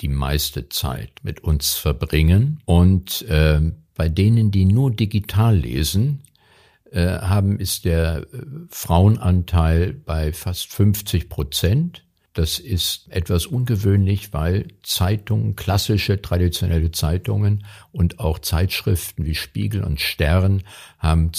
die 0.00 0.08
meiste 0.08 0.68
Zeit 0.68 1.12
mit 1.22 1.40
uns 1.40 1.74
verbringen 1.74 2.60
und 2.64 3.22
äh, 3.28 3.60
bei 3.94 4.08
denen, 4.08 4.50
die 4.50 4.64
nur 4.64 4.90
digital 4.90 5.56
lesen, 5.56 6.22
äh, 6.92 7.06
haben, 7.06 7.58
ist 7.58 7.84
der 7.84 8.26
äh, 8.32 8.42
Frauenanteil 8.68 9.92
bei 9.92 10.32
fast 10.32 10.72
50 10.72 11.28
Prozent 11.28 12.06
das 12.36 12.58
ist 12.58 13.06
etwas 13.08 13.46
ungewöhnlich, 13.46 14.34
weil 14.34 14.68
Zeitungen, 14.82 15.56
klassische, 15.56 16.20
traditionelle 16.20 16.90
Zeitungen 16.90 17.64
und 17.92 18.20
auch 18.20 18.40
Zeitschriften 18.40 19.24
wie 19.24 19.34
Spiegel 19.34 19.82
und 19.82 20.02
Stern 20.02 20.62
haben 20.98 21.32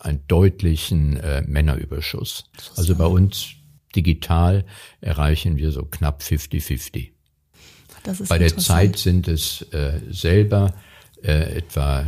einen 0.00 0.22
deutlichen 0.28 1.16
äh, 1.16 1.40
Männerüberschuss. 1.40 2.44
Also 2.76 2.94
bei 2.96 3.06
uns 3.06 3.52
digital 3.96 4.66
erreichen 5.00 5.56
wir 5.56 5.72
so 5.72 5.86
knapp 5.86 6.20
50-50. 6.20 7.12
Bei 8.28 8.36
der 8.36 8.54
Zeit 8.58 8.98
sind 8.98 9.28
es 9.28 9.62
äh, 9.72 10.00
selber 10.10 10.74
äh, 11.22 11.56
etwa 11.56 12.06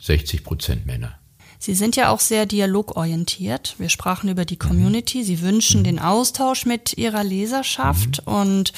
60 0.00 0.42
Prozent 0.42 0.86
Männer. 0.86 1.20
Sie 1.58 1.74
sind 1.74 1.96
ja 1.96 2.10
auch 2.10 2.20
sehr 2.20 2.46
dialogorientiert. 2.46 3.74
Wir 3.78 3.88
sprachen 3.88 4.28
über 4.28 4.44
die 4.44 4.56
Community. 4.58 5.24
Sie 5.24 5.40
wünschen 5.40 5.82
den 5.82 5.98
Austausch 5.98 6.66
mit 6.66 6.96
Ihrer 6.96 7.24
Leserschaft 7.24 8.26
mhm. 8.26 8.32
und 8.32 8.72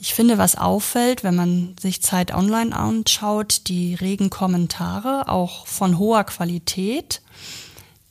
ich 0.00 0.12
finde, 0.12 0.36
was 0.36 0.56
auffällt, 0.56 1.24
wenn 1.24 1.34
man 1.34 1.76
sich 1.80 2.02
Zeit 2.02 2.34
online 2.34 2.76
anschaut, 2.76 3.62
die 3.68 3.94
regen 3.94 4.28
Kommentare, 4.28 5.28
auch 5.28 5.66
von 5.66 5.98
hoher 5.98 6.24
Qualität. 6.24 7.22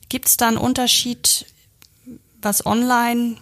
Gibt 0.08 0.26
es 0.26 0.36
da 0.36 0.48
einen 0.48 0.56
Unterschied, 0.56 1.46
was 2.42 2.66
online 2.66 3.36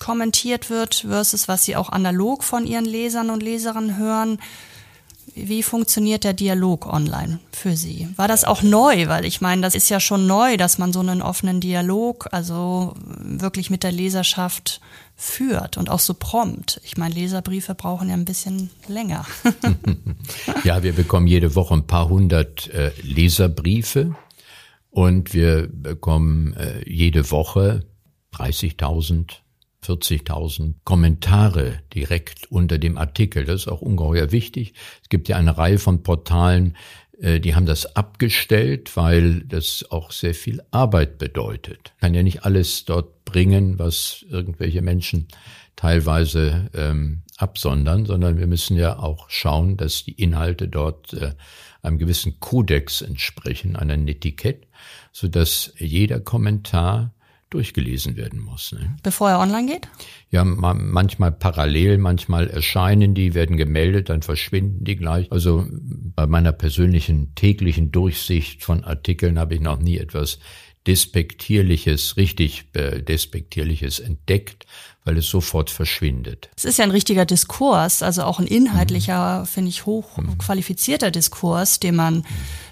kommentiert 0.00 0.70
wird 0.70 1.04
versus 1.06 1.46
was 1.46 1.64
Sie 1.64 1.76
auch 1.76 1.90
analog 1.90 2.42
von 2.42 2.66
Ihren 2.66 2.84
Lesern 2.84 3.30
und 3.30 3.44
Leserinnen 3.44 3.96
hören? 3.96 4.40
Wie 5.44 5.62
funktioniert 5.62 6.24
der 6.24 6.32
Dialog 6.32 6.86
online 6.86 7.38
für 7.52 7.76
Sie? 7.76 8.08
War 8.16 8.28
das 8.28 8.44
auch 8.44 8.62
neu? 8.62 9.08
Weil 9.08 9.24
ich 9.24 9.40
meine, 9.40 9.62
das 9.62 9.74
ist 9.74 9.88
ja 9.88 10.00
schon 10.00 10.26
neu, 10.26 10.56
dass 10.56 10.78
man 10.78 10.92
so 10.92 11.00
einen 11.00 11.22
offenen 11.22 11.60
Dialog, 11.60 12.28
also 12.32 12.94
wirklich 13.20 13.70
mit 13.70 13.82
der 13.82 13.92
Leserschaft 13.92 14.80
führt 15.16 15.76
und 15.76 15.90
auch 15.90 15.98
so 15.98 16.14
prompt. 16.14 16.80
Ich 16.84 16.96
meine, 16.96 17.14
Leserbriefe 17.14 17.74
brauchen 17.74 18.08
ja 18.08 18.14
ein 18.14 18.24
bisschen 18.24 18.70
länger. 18.86 19.26
ja, 20.64 20.82
wir 20.82 20.92
bekommen 20.92 21.26
jede 21.26 21.54
Woche 21.54 21.74
ein 21.74 21.86
paar 21.86 22.08
hundert 22.08 22.68
äh, 22.68 22.92
Leserbriefe 23.02 24.14
und 24.90 25.34
wir 25.34 25.68
bekommen 25.68 26.54
äh, 26.54 26.88
jede 26.88 27.30
Woche 27.30 27.84
30.000 28.34 29.32
40.000 29.84 30.74
Kommentare 30.84 31.80
direkt 31.94 32.50
unter 32.50 32.78
dem 32.78 32.98
Artikel. 32.98 33.44
Das 33.44 33.62
ist 33.62 33.68
auch 33.68 33.80
ungeheuer 33.80 34.32
wichtig. 34.32 34.74
Es 35.02 35.08
gibt 35.08 35.28
ja 35.28 35.36
eine 35.36 35.56
Reihe 35.56 35.78
von 35.78 36.02
Portalen, 36.02 36.76
äh, 37.20 37.40
die 37.40 37.54
haben 37.54 37.66
das 37.66 37.96
abgestellt, 37.96 38.96
weil 38.96 39.40
das 39.44 39.86
auch 39.90 40.10
sehr 40.10 40.34
viel 40.34 40.62
Arbeit 40.70 41.18
bedeutet. 41.18 41.92
Kann 42.00 42.14
ja 42.14 42.22
nicht 42.22 42.44
alles 42.44 42.84
dort 42.84 43.24
bringen, 43.24 43.78
was 43.78 44.24
irgendwelche 44.28 44.82
Menschen 44.82 45.28
teilweise 45.76 46.70
ähm, 46.74 47.22
absondern, 47.36 48.04
sondern 48.04 48.38
wir 48.38 48.46
müssen 48.46 48.76
ja 48.76 48.98
auch 48.98 49.30
schauen, 49.30 49.76
dass 49.76 50.04
die 50.04 50.12
Inhalte 50.12 50.66
dort 50.68 51.12
äh, 51.12 51.34
einem 51.82 51.98
gewissen 51.98 52.40
Kodex 52.40 53.00
entsprechen, 53.00 53.76
einem 53.76 54.06
Etikett, 54.08 54.66
so 55.12 55.28
dass 55.28 55.72
jeder 55.78 56.18
Kommentar 56.20 57.14
durchgelesen 57.50 58.16
werden 58.16 58.40
muss. 58.40 58.72
Ne? 58.72 58.96
Bevor 59.02 59.30
er 59.30 59.40
online 59.40 59.66
geht? 59.66 59.88
Ja, 60.30 60.44
manchmal 60.44 61.32
parallel, 61.32 61.98
manchmal 61.98 62.48
erscheinen 62.48 63.14
die, 63.14 63.34
werden 63.34 63.56
gemeldet, 63.56 64.10
dann 64.10 64.22
verschwinden 64.22 64.84
die 64.84 64.96
gleich. 64.96 65.32
Also 65.32 65.66
bei 65.70 66.26
meiner 66.26 66.52
persönlichen 66.52 67.34
täglichen 67.34 67.90
Durchsicht 67.90 68.62
von 68.62 68.84
Artikeln 68.84 69.38
habe 69.38 69.54
ich 69.54 69.60
noch 69.60 69.78
nie 69.78 69.98
etwas 69.98 70.38
Despektierliches, 70.86 72.16
richtig 72.16 72.68
äh, 72.72 73.02
Despektierliches 73.02 74.00
entdeckt, 74.00 74.64
weil 75.04 75.18
es 75.18 75.26
sofort 75.26 75.70
verschwindet. 75.70 76.48
Es 76.56 76.64
ist 76.64 76.78
ja 76.78 76.84
ein 76.84 76.90
richtiger 76.90 77.26
Diskurs, 77.26 78.02
also 78.02 78.22
auch 78.22 78.38
ein 78.38 78.46
inhaltlicher, 78.46 79.40
mhm. 79.40 79.46
finde 79.46 79.68
ich, 79.70 79.86
hochqualifizierter 79.86 81.10
Diskurs, 81.10 81.80
den 81.80 81.96
man 81.96 82.14
mhm. 82.16 82.24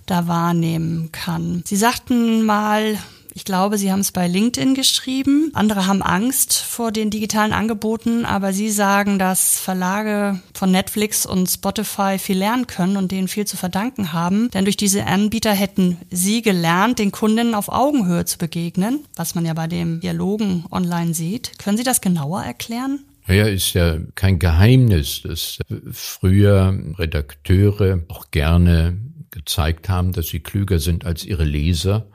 da 0.07 0.27
wahrnehmen 0.27 1.13
kann. 1.13 1.63
Sie 1.67 1.77
sagten 1.77 2.45
mal, 2.45 2.99
ich 3.37 3.45
glaube, 3.45 3.77
Sie 3.77 3.93
haben 3.93 4.01
es 4.01 4.13
bei 4.13 4.29
LinkedIn 4.29 4.75
geschrieben. 4.75 5.51
Andere 5.53 5.87
haben 5.87 6.01
Angst 6.01 6.55
vor 6.55 6.91
den 6.91 7.11
digitalen 7.11 7.53
Angeboten, 7.53 8.25
aber 8.25 8.55
Sie 8.55 8.71
sagen, 8.71 9.19
dass 9.19 9.61
Verlage 9.61 10.41
von 10.55 10.71
Netflix 10.71 11.27
und 11.27 11.47
Spotify 11.47 12.17
viel 12.19 12.39
lernen 12.39 12.67
können 12.67 12.97
und 12.97 13.13
denen 13.13 13.29
viel 13.29 13.47
zu 13.47 13.59
verdanken 13.59 14.15
haben. 14.15 14.51
Denn 14.53 14.65
durch 14.65 14.79
diese 14.79 15.05
Anbieter 15.05 15.53
hätten 15.53 15.99
Sie 16.11 16.41
gelernt, 16.41 16.99
den 16.99 17.13
Kundinnen 17.13 17.55
auf 17.55 17.69
Augenhöhe 17.69 18.25
zu 18.25 18.39
begegnen, 18.39 19.01
was 19.17 19.35
man 19.35 19.45
ja 19.45 19.53
bei 19.53 19.67
dem 19.67 20.01
Dialogen 20.01 20.65
online 20.71 21.13
sieht. 21.13 21.59
Können 21.59 21.77
Sie 21.77 21.85
das 21.85 22.01
genauer 22.01 22.43
erklären? 22.43 23.01
Ja, 23.29 23.47
ist 23.47 23.75
ja 23.75 23.99
kein 24.15 24.39
Geheimnis, 24.39 25.21
dass 25.23 25.59
früher 25.93 26.75
Redakteure 26.99 28.01
auch 28.09 28.31
gerne 28.31 28.97
gezeigt 29.31 29.91
haben, 29.91 30.13
dass 30.13 30.29
sie 30.29 30.41
klüger 30.41 30.79
sind 30.79 31.05
als 31.05 31.23
ihre 31.23 31.45
Leser 31.45 32.07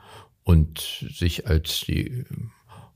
und 0.43 1.05
sich 1.13 1.47
als 1.47 1.81
die 1.81 2.25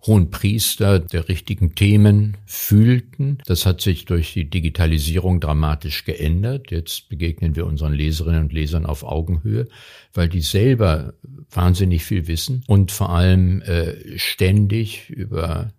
hohen 0.06 0.30
Priester 0.30 1.00
der 1.00 1.28
richtigen 1.30 1.74
Themen 1.74 2.38
fühlten. 2.46 3.40
Das 3.46 3.66
hat 3.66 3.82
sich 3.82 4.06
durch 4.06 4.34
die 4.34 4.50
Digitalisierung 4.50 5.40
dramatisch 5.40 6.06
geändert. 6.06 6.72
Jetzt 6.72 7.10
begegnen 7.10 7.56
wir 7.56 7.66
unseren 7.66 7.94
Leserinnen 7.94 8.44
und 8.44 8.54
Lesern 8.54 8.86
auf 8.86 9.04
Augenhöhe, 9.04 9.68
weil 10.14 10.30
die 10.30 10.42
selber 10.42 11.14
wahnsinnig 11.50 12.04
viel 12.04 12.28
wissen 12.28 12.64
und 12.68 12.92
vor 12.92 13.10
allem 13.10 13.62
äh, 13.62 14.18
ständig 14.18 15.10
über 15.10 15.72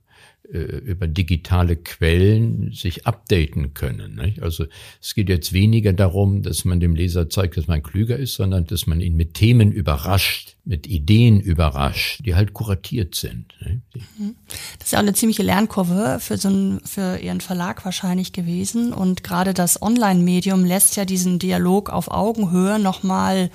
über 0.48 1.08
digitale 1.08 1.76
Quellen 1.76 2.72
sich 2.72 3.06
updaten 3.06 3.74
können. 3.74 4.14
Nicht? 4.14 4.42
Also 4.42 4.66
es 5.02 5.14
geht 5.14 5.28
jetzt 5.28 5.52
weniger 5.52 5.92
darum, 5.92 6.42
dass 6.42 6.64
man 6.64 6.80
dem 6.80 6.94
Leser 6.94 7.28
zeigt, 7.28 7.56
dass 7.56 7.66
man 7.66 7.82
klüger 7.82 8.16
ist, 8.16 8.34
sondern 8.34 8.66
dass 8.66 8.86
man 8.86 9.00
ihn 9.00 9.16
mit 9.16 9.34
Themen 9.34 9.72
überrascht, 9.72 10.56
mit 10.64 10.86
Ideen 10.86 11.40
überrascht, 11.40 12.20
die 12.24 12.34
halt 12.34 12.52
kuratiert 12.52 13.14
sind. 13.14 13.54
Nicht? 13.60 13.80
Mhm. 14.18 14.36
Das 14.78 14.88
ist 14.88 14.92
ja 14.92 14.98
auch 14.98 15.02
eine 15.02 15.14
ziemliche 15.14 15.42
Lernkurve 15.42 16.18
für 16.20 16.36
so 16.36 16.48
einen, 16.48 16.80
für 16.80 17.18
Ihren 17.18 17.40
Verlag 17.40 17.84
wahrscheinlich 17.84 18.32
gewesen. 18.32 18.92
Und 18.92 19.24
gerade 19.24 19.54
das 19.54 19.82
Online-Medium 19.82 20.64
lässt 20.64 20.96
ja 20.96 21.04
diesen 21.04 21.38
Dialog 21.38 21.90
auf 21.90 22.10
Augenhöhe 22.10 22.78
nochmal 22.78 23.50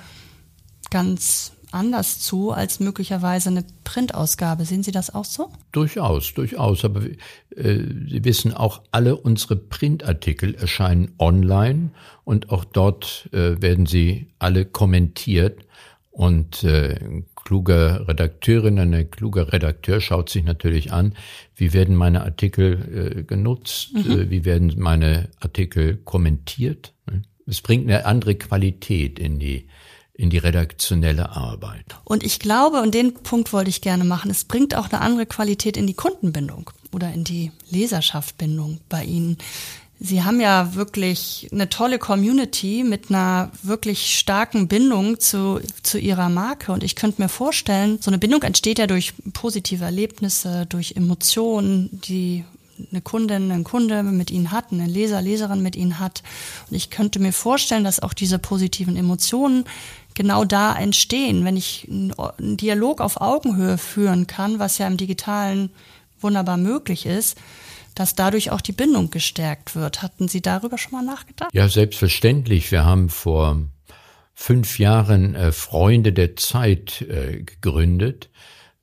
ganz 0.90 1.52
anders 1.72 2.20
zu 2.20 2.52
als 2.52 2.80
möglicherweise 2.80 3.50
eine 3.50 3.64
Printausgabe. 3.84 4.64
Sehen 4.64 4.82
Sie 4.82 4.92
das 4.92 5.14
auch 5.14 5.24
so? 5.24 5.50
Durchaus, 5.72 6.34
durchaus. 6.34 6.84
Aber 6.84 7.02
äh, 7.02 7.14
Sie 8.08 8.24
wissen 8.24 8.52
auch, 8.54 8.82
alle 8.90 9.16
unsere 9.16 9.56
Printartikel 9.56 10.54
erscheinen 10.54 11.12
online 11.18 11.90
und 12.24 12.50
auch 12.50 12.64
dort 12.64 13.28
äh, 13.32 13.60
werden 13.60 13.86
sie 13.86 14.28
alle 14.38 14.64
kommentiert. 14.64 15.64
Und 16.10 16.62
äh, 16.62 17.22
kluger 17.34 18.06
Redakteurin, 18.06 18.78
ein 18.78 19.10
kluger 19.10 19.52
Redakteur 19.52 20.00
schaut 20.00 20.28
sich 20.28 20.44
natürlich 20.44 20.92
an, 20.92 21.14
wie 21.56 21.72
werden 21.72 21.96
meine 21.96 22.22
Artikel 22.22 23.16
äh, 23.18 23.22
genutzt, 23.22 23.94
mhm. 23.94 24.10
äh, 24.10 24.30
wie 24.30 24.44
werden 24.44 24.74
meine 24.76 25.30
Artikel 25.40 25.96
kommentiert. 25.96 26.92
Es 27.46 27.62
bringt 27.62 27.88
eine 27.88 28.04
andere 28.04 28.34
Qualität 28.34 29.18
in 29.18 29.38
die 29.38 29.68
in 30.14 30.30
die 30.30 30.38
redaktionelle 30.38 31.30
Arbeit. 31.30 31.84
Und 32.04 32.22
ich 32.22 32.38
glaube, 32.38 32.80
und 32.82 32.94
den 32.94 33.14
Punkt 33.14 33.52
wollte 33.52 33.70
ich 33.70 33.80
gerne 33.80 34.04
machen, 34.04 34.30
es 34.30 34.44
bringt 34.44 34.74
auch 34.74 34.90
eine 34.90 35.00
andere 35.00 35.26
Qualität 35.26 35.76
in 35.76 35.86
die 35.86 35.94
Kundenbindung 35.94 36.70
oder 36.92 37.12
in 37.12 37.24
die 37.24 37.50
Leserschaftbindung 37.70 38.78
bei 38.88 39.04
Ihnen. 39.04 39.38
Sie 40.04 40.24
haben 40.24 40.40
ja 40.40 40.74
wirklich 40.74 41.48
eine 41.52 41.68
tolle 41.68 41.98
Community 41.98 42.82
mit 42.82 43.08
einer 43.08 43.52
wirklich 43.62 44.18
starken 44.18 44.66
Bindung 44.66 45.20
zu, 45.20 45.60
zu 45.84 45.96
Ihrer 45.96 46.28
Marke. 46.28 46.72
Und 46.72 46.82
ich 46.82 46.96
könnte 46.96 47.22
mir 47.22 47.28
vorstellen, 47.28 47.98
so 48.00 48.10
eine 48.10 48.18
Bindung 48.18 48.42
entsteht 48.42 48.80
ja 48.80 48.88
durch 48.88 49.14
positive 49.32 49.84
Erlebnisse, 49.84 50.66
durch 50.66 50.96
Emotionen, 50.96 51.88
die 52.02 52.44
eine 52.90 53.00
Kundin, 53.00 53.50
ein 53.50 53.64
Kunde 53.64 54.02
mit 54.02 54.30
ihnen 54.30 54.50
hat, 54.50 54.72
eine 54.72 54.86
Leser, 54.86 55.22
Leserin 55.22 55.62
mit 55.62 55.76
ihnen 55.76 55.98
hat. 55.98 56.22
Und 56.68 56.76
ich 56.76 56.90
könnte 56.90 57.20
mir 57.20 57.32
vorstellen, 57.32 57.84
dass 57.84 58.00
auch 58.00 58.12
diese 58.12 58.38
positiven 58.38 58.96
Emotionen 58.96 59.64
genau 60.14 60.44
da 60.44 60.74
entstehen, 60.76 61.44
wenn 61.44 61.56
ich 61.56 61.88
einen 61.88 62.56
Dialog 62.56 63.00
auf 63.00 63.20
Augenhöhe 63.20 63.78
führen 63.78 64.26
kann, 64.26 64.58
was 64.58 64.78
ja 64.78 64.86
im 64.86 64.96
digitalen 64.96 65.70
wunderbar 66.20 66.56
möglich 66.56 67.06
ist, 67.06 67.38
dass 67.94 68.14
dadurch 68.14 68.50
auch 68.50 68.60
die 68.60 68.72
Bindung 68.72 69.10
gestärkt 69.10 69.74
wird. 69.74 70.02
Hatten 70.02 70.28
Sie 70.28 70.40
darüber 70.40 70.78
schon 70.78 70.92
mal 70.92 71.04
nachgedacht? 71.04 71.52
Ja, 71.52 71.68
selbstverständlich. 71.68 72.70
Wir 72.70 72.84
haben 72.84 73.08
vor 73.08 73.60
fünf 74.34 74.78
Jahren 74.78 75.34
äh, 75.34 75.52
Freunde 75.52 76.12
der 76.12 76.36
Zeit 76.36 77.02
äh, 77.02 77.42
gegründet. 77.42 78.30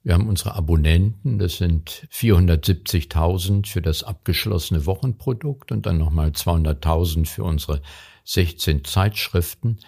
Wir 0.03 0.13
haben 0.13 0.29
unsere 0.29 0.55
Abonnenten, 0.55 1.39
das 1.39 1.57
sind 1.57 2.07
470.000 2.13 3.67
für 3.67 3.81
das 3.81 4.03
abgeschlossene 4.03 4.85
Wochenprodukt 4.85 5.71
und 5.71 5.85
dann 5.85 5.97
nochmal 5.97 6.29
200.000 6.29 7.25
für 7.27 7.43
unsere 7.43 7.81
16 8.23 8.85
Zeitschriften 8.85 9.79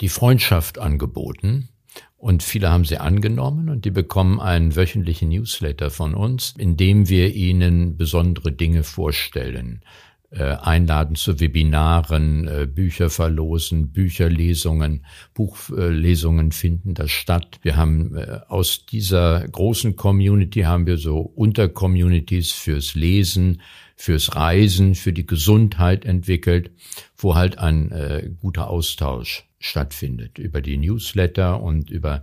die 0.00 0.08
Freundschaft 0.08 0.78
angeboten. 0.78 1.68
Und 2.16 2.42
viele 2.42 2.70
haben 2.70 2.84
sie 2.84 2.98
angenommen 2.98 3.68
und 3.68 3.84
die 3.84 3.92
bekommen 3.92 4.40
einen 4.40 4.74
wöchentlichen 4.74 5.28
Newsletter 5.28 5.90
von 5.90 6.14
uns, 6.14 6.54
in 6.58 6.76
dem 6.76 7.08
wir 7.08 7.32
ihnen 7.34 7.96
besondere 7.96 8.50
Dinge 8.50 8.82
vorstellen. 8.82 9.82
Äh, 10.30 10.56
einladen 10.60 11.16
zu 11.16 11.40
Webinaren, 11.40 12.46
äh, 12.48 12.66
Bücher 12.66 13.08
verlosen, 13.08 13.92
Bücherlesungen, 13.92 15.06
Buchlesungen 15.32 16.52
finden 16.52 16.92
da 16.92 17.08
statt. 17.08 17.58
Wir 17.62 17.78
haben 17.78 18.14
äh, 18.14 18.40
aus 18.46 18.84
dieser 18.84 19.48
großen 19.48 19.96
Community 19.96 20.62
haben 20.62 20.86
wir 20.86 20.98
so 20.98 21.20
Untercommunities 21.20 22.52
fürs 22.52 22.94
Lesen, 22.94 23.62
fürs 23.98 24.36
Reisen, 24.36 24.94
für 24.94 25.12
die 25.12 25.26
Gesundheit 25.26 26.04
entwickelt, 26.04 26.70
wo 27.16 27.34
halt 27.34 27.58
ein 27.58 27.90
äh, 27.90 28.30
guter 28.40 28.70
Austausch 28.70 29.44
stattfindet 29.58 30.38
über 30.38 30.62
die 30.62 30.76
Newsletter 30.76 31.60
und 31.60 31.90
über 31.90 32.22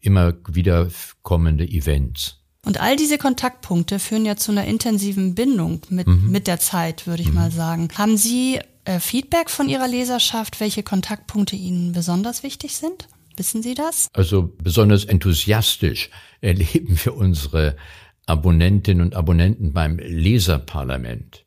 immer 0.00 0.34
wieder 0.48 0.88
kommende 1.22 1.64
Events. 1.64 2.36
Und 2.64 2.80
all 2.80 2.94
diese 2.94 3.18
Kontaktpunkte 3.18 3.98
führen 3.98 4.24
ja 4.24 4.36
zu 4.36 4.52
einer 4.52 4.66
intensiven 4.66 5.34
Bindung 5.34 5.82
mit, 5.88 6.06
mhm. 6.06 6.30
mit 6.30 6.46
der 6.46 6.60
Zeit, 6.60 7.06
würde 7.06 7.22
ich 7.22 7.28
mhm. 7.28 7.34
mal 7.34 7.50
sagen. 7.50 7.88
Haben 7.96 8.16
Sie 8.16 8.60
äh, 8.84 9.00
Feedback 9.00 9.50
von 9.50 9.68
Ihrer 9.68 9.88
Leserschaft, 9.88 10.60
welche 10.60 10.82
Kontaktpunkte 10.82 11.56
Ihnen 11.56 11.92
besonders 11.92 12.42
wichtig 12.42 12.76
sind? 12.76 13.08
Wissen 13.36 13.62
Sie 13.62 13.74
das? 13.74 14.08
Also 14.12 14.52
besonders 14.62 15.06
enthusiastisch 15.06 16.10
erleben 16.40 16.98
wir 17.02 17.16
unsere 17.16 17.76
Abonnentinnen 18.26 19.02
und 19.04 19.14
Abonnenten 19.14 19.72
beim 19.72 19.98
Leserparlament 19.98 21.44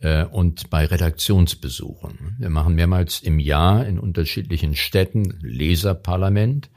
äh, 0.00 0.24
und 0.24 0.70
bei 0.70 0.86
Redaktionsbesuchen. 0.86 2.36
Wir 2.38 2.50
machen 2.50 2.74
mehrmals 2.74 3.20
im 3.20 3.38
Jahr 3.38 3.86
in 3.86 3.98
unterschiedlichen 3.98 4.76
Städten 4.76 5.38
Leserparlament. 5.40 6.70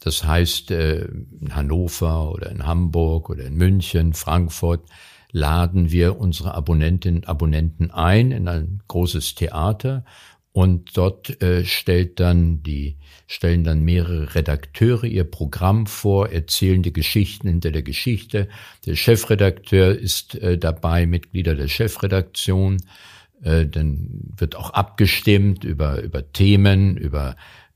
Das 0.00 0.24
heißt, 0.24 0.70
äh, 0.70 1.04
in 1.40 1.54
Hannover 1.54 2.32
oder 2.32 2.50
in 2.50 2.66
Hamburg 2.66 3.30
oder 3.30 3.44
in 3.44 3.54
München, 3.54 4.14
Frankfurt 4.14 4.88
laden 5.32 5.90
wir 5.90 6.18
unsere 6.18 6.54
Abonnentinnen 6.54 7.22
und 7.22 7.28
Abonnenten 7.28 7.90
ein 7.90 8.30
in 8.30 8.46
ein 8.46 8.82
großes 8.86 9.34
Theater 9.34 10.04
und 10.54 10.96
dort 10.96 11.42
äh, 11.42 11.64
stellt 11.64 12.20
dann 12.20 12.62
die, 12.62 12.96
stellen 13.26 13.64
dann 13.64 13.82
mehrere 13.82 14.36
Redakteure 14.36 15.02
ihr 15.02 15.24
Programm 15.24 15.88
vor, 15.88 16.30
erzählen 16.30 16.80
die 16.80 16.92
Geschichten 16.92 17.48
hinter 17.48 17.72
der 17.72 17.82
Geschichte. 17.82 18.48
Der 18.86 18.94
Chefredakteur 18.94 19.98
ist 19.98 20.36
äh, 20.36 20.56
dabei, 20.56 21.06
Mitglieder 21.06 21.56
der 21.56 21.66
Chefredaktion. 21.66 22.76
Äh, 23.42 23.66
dann 23.66 24.30
wird 24.36 24.54
auch 24.54 24.70
abgestimmt 24.70 25.64
über, 25.64 26.00
über 26.00 26.30
Themen, 26.30 26.96
über, 26.98 27.34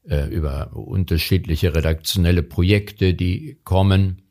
äh, 0.08 0.28
über 0.28 0.70
unterschiedliche 0.76 1.74
redaktionelle 1.74 2.44
Projekte, 2.44 3.12
die 3.12 3.58
kommen. 3.64 4.22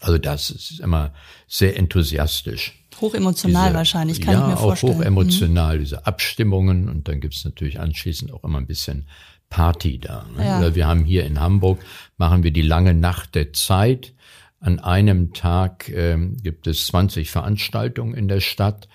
Also 0.00 0.18
das 0.18 0.50
ist 0.50 0.80
immer 0.80 1.14
sehr 1.46 1.76
enthusiastisch. 1.76 2.79
Hochemotional 3.00 3.68
diese, 3.68 3.76
wahrscheinlich, 3.76 4.20
kann 4.20 4.34
ja, 4.34 4.40
ich 4.40 4.46
mir 4.46 4.56
vorstellen. 4.56 4.92
Ja, 4.92 4.98
auch 4.98 5.02
hochemotional, 5.02 5.76
mhm. 5.76 5.80
diese 5.80 6.06
Abstimmungen 6.06 6.88
und 6.88 7.08
dann 7.08 7.20
gibt's 7.20 7.44
natürlich 7.44 7.80
anschließend 7.80 8.32
auch 8.32 8.44
immer 8.44 8.58
ein 8.58 8.66
bisschen 8.66 9.06
Party 9.48 9.98
da. 9.98 10.26
Ne? 10.36 10.44
Ja. 10.44 10.74
Wir 10.74 10.86
haben 10.86 11.04
hier 11.04 11.24
in 11.24 11.40
Hamburg, 11.40 11.80
machen 12.16 12.42
wir 12.42 12.52
die 12.52 12.62
lange 12.62 12.94
Nacht 12.94 13.34
der 13.34 13.52
Zeit. 13.52 14.14
An 14.60 14.78
einem 14.78 15.32
Tag 15.32 15.88
äh, 15.88 16.16
gibt 16.42 16.66
es 16.66 16.86
20 16.86 17.30
Veranstaltungen 17.30 18.14
in 18.14 18.28
der 18.28 18.40
Stadt, 18.40 18.88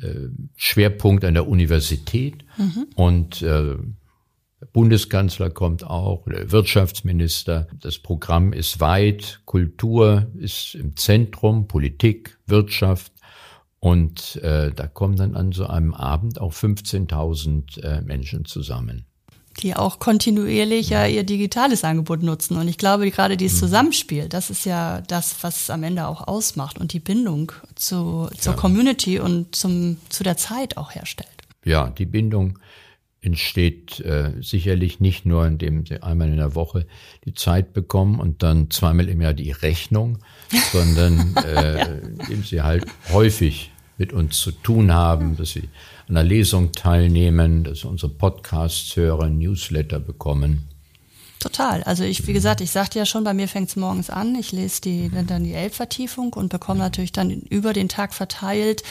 äh, 0.00 0.28
Schwerpunkt 0.56 1.24
an 1.24 1.34
der 1.34 1.48
Universität 1.48 2.44
mhm. 2.56 2.86
und 2.94 3.42
äh, 3.42 3.76
Bundeskanzler 4.72 5.50
kommt 5.50 5.84
auch, 5.84 6.26
der 6.26 6.52
Wirtschaftsminister. 6.52 7.66
Das 7.80 7.98
Programm 7.98 8.52
ist 8.52 8.78
weit, 8.80 9.40
Kultur 9.46 10.30
ist 10.38 10.74
im 10.74 10.96
Zentrum, 10.96 11.66
Politik, 11.66 12.38
Wirtschaft. 12.46 13.12
Und 13.80 14.36
äh, 14.36 14.72
da 14.72 14.86
kommen 14.86 15.16
dann 15.16 15.34
an 15.34 15.52
so 15.52 15.66
einem 15.66 15.94
Abend 15.94 16.40
auch 16.40 16.52
15.000 16.52 17.82
äh, 17.82 18.00
Menschen 18.02 18.44
zusammen 18.44 19.06
die 19.58 19.76
auch 19.76 19.98
kontinuierlich 19.98 20.90
ja 20.90 21.06
ihr 21.06 21.24
digitales 21.24 21.84
Angebot 21.84 22.22
nutzen. 22.22 22.56
Und 22.56 22.68
ich 22.68 22.78
glaube, 22.78 23.10
gerade 23.10 23.36
dieses 23.36 23.60
mhm. 23.60 23.66
Zusammenspiel, 23.66 24.28
das 24.28 24.50
ist 24.50 24.64
ja 24.64 25.02
das, 25.02 25.36
was 25.42 25.62
es 25.62 25.70
am 25.70 25.82
Ende 25.82 26.06
auch 26.06 26.26
ausmacht 26.26 26.78
und 26.78 26.92
die 26.92 27.00
Bindung 27.00 27.52
zu, 27.74 28.28
zur 28.38 28.54
ja. 28.54 28.58
Community 28.58 29.18
und 29.18 29.54
zum, 29.54 29.98
zu 30.08 30.22
der 30.22 30.36
Zeit 30.36 30.76
auch 30.76 30.94
herstellt. 30.94 31.28
Ja, 31.64 31.90
die 31.90 32.06
Bindung 32.06 32.58
entsteht 33.22 34.00
äh, 34.00 34.32
sicherlich 34.40 35.00
nicht 35.00 35.26
nur, 35.26 35.46
indem 35.46 35.84
sie 35.84 36.02
einmal 36.02 36.28
in 36.28 36.38
der 36.38 36.54
Woche 36.54 36.86
die 37.26 37.34
Zeit 37.34 37.74
bekommen 37.74 38.18
und 38.18 38.42
dann 38.42 38.70
zweimal 38.70 39.10
im 39.10 39.20
Jahr 39.20 39.34
die 39.34 39.50
Rechnung, 39.50 40.18
sondern 40.72 41.36
äh, 41.44 41.78
ja. 41.78 41.84
indem 41.84 42.44
sie 42.44 42.62
halt 42.62 42.86
häufig 43.12 43.69
mit 44.00 44.14
uns 44.14 44.40
zu 44.40 44.50
tun 44.50 44.94
haben, 44.94 45.36
dass 45.36 45.50
sie 45.50 45.68
an 46.08 46.14
der 46.14 46.24
Lesung 46.24 46.72
teilnehmen, 46.72 47.64
dass 47.64 47.80
sie 47.80 47.86
unsere 47.86 48.10
Podcasts 48.10 48.96
hören, 48.96 49.38
Newsletter 49.38 50.00
bekommen. 50.00 50.64
Total. 51.38 51.82
Also 51.82 52.04
ich, 52.04 52.26
wie 52.26 52.32
gesagt, 52.32 52.62
ich 52.62 52.70
sagte 52.70 52.98
ja 52.98 53.04
schon, 53.04 53.24
bei 53.24 53.34
mir 53.34 53.46
fängt 53.46 53.68
es 53.68 53.76
morgens 53.76 54.08
an. 54.08 54.34
Ich 54.34 54.52
lese 54.52 54.80
die, 54.80 55.10
dann 55.26 55.44
die 55.44 55.52
Elbvertiefung 55.52 56.32
und 56.32 56.48
bekomme 56.48 56.80
natürlich 56.80 57.12
dann 57.12 57.30
über 57.30 57.74
den 57.74 57.90
Tag 57.90 58.14
verteilt 58.14 58.82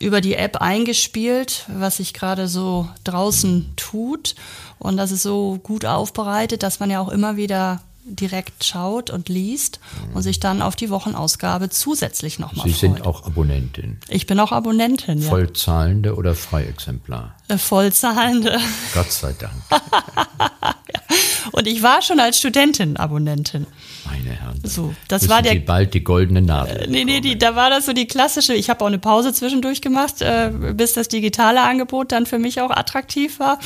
über 0.00 0.20
die 0.20 0.34
App 0.34 0.58
eingespielt, 0.58 1.64
was 1.68 1.96
sich 1.96 2.12
gerade 2.12 2.46
so 2.46 2.88
draußen 3.04 3.72
tut. 3.76 4.34
Und 4.78 4.96
das 4.96 5.10
ist 5.10 5.22
so 5.22 5.58
gut 5.62 5.86
aufbereitet, 5.86 6.62
dass 6.62 6.78
man 6.78 6.90
ja 6.90 7.00
auch 7.00 7.08
immer 7.08 7.36
wieder 7.36 7.80
direkt 8.14 8.64
schaut 8.64 9.10
und 9.10 9.28
liest 9.28 9.80
und 10.14 10.22
sich 10.22 10.40
dann 10.40 10.62
auf 10.62 10.76
die 10.76 10.90
Wochenausgabe 10.90 11.70
zusätzlich 11.70 12.38
nochmal 12.38 12.64
freut. 12.64 12.74
Sie 12.74 12.78
sind 12.78 13.06
auch 13.06 13.26
Abonnentin. 13.26 13.98
Ich 14.08 14.26
bin 14.26 14.40
auch 14.40 14.52
Abonnentin, 14.52 15.20
ja. 15.20 15.28
Vollzahlende 15.28 16.14
oder 16.14 16.34
Freiexemplar? 16.34 17.34
Äh, 17.48 17.58
Vollzahlende. 17.58 18.58
Gott 18.94 19.10
sei 19.10 19.34
Dank. 19.38 19.52
Und 21.52 21.66
ich 21.66 21.82
war 21.82 22.02
schon 22.02 22.20
als 22.20 22.38
Studentin 22.38 22.96
Abonnentin. 22.96 23.66
Meine 24.10 24.30
Herren. 24.30 24.60
So, 24.64 24.94
das 25.08 25.28
war 25.28 25.42
der. 25.42 25.52
Sie 25.52 25.58
bald 25.58 25.94
die 25.94 26.02
goldene 26.02 26.40
Nadel. 26.42 26.84
Äh, 26.84 26.86
nee, 26.88 27.04
nee, 27.04 27.20
die, 27.20 27.36
da 27.36 27.56
war 27.56 27.70
das 27.70 27.86
so 27.86 27.92
die 27.92 28.06
klassische. 28.06 28.54
Ich 28.54 28.70
habe 28.70 28.82
auch 28.82 28.88
eine 28.88 28.98
Pause 28.98 29.32
zwischendurch 29.32 29.82
gemacht, 29.82 30.22
äh, 30.22 30.50
bis 30.74 30.94
das 30.94 31.08
digitale 31.08 31.62
Angebot 31.62 32.12
dann 32.12 32.26
für 32.26 32.38
mich 32.38 32.60
auch 32.60 32.70
attraktiv 32.70 33.38
war. 33.38 33.58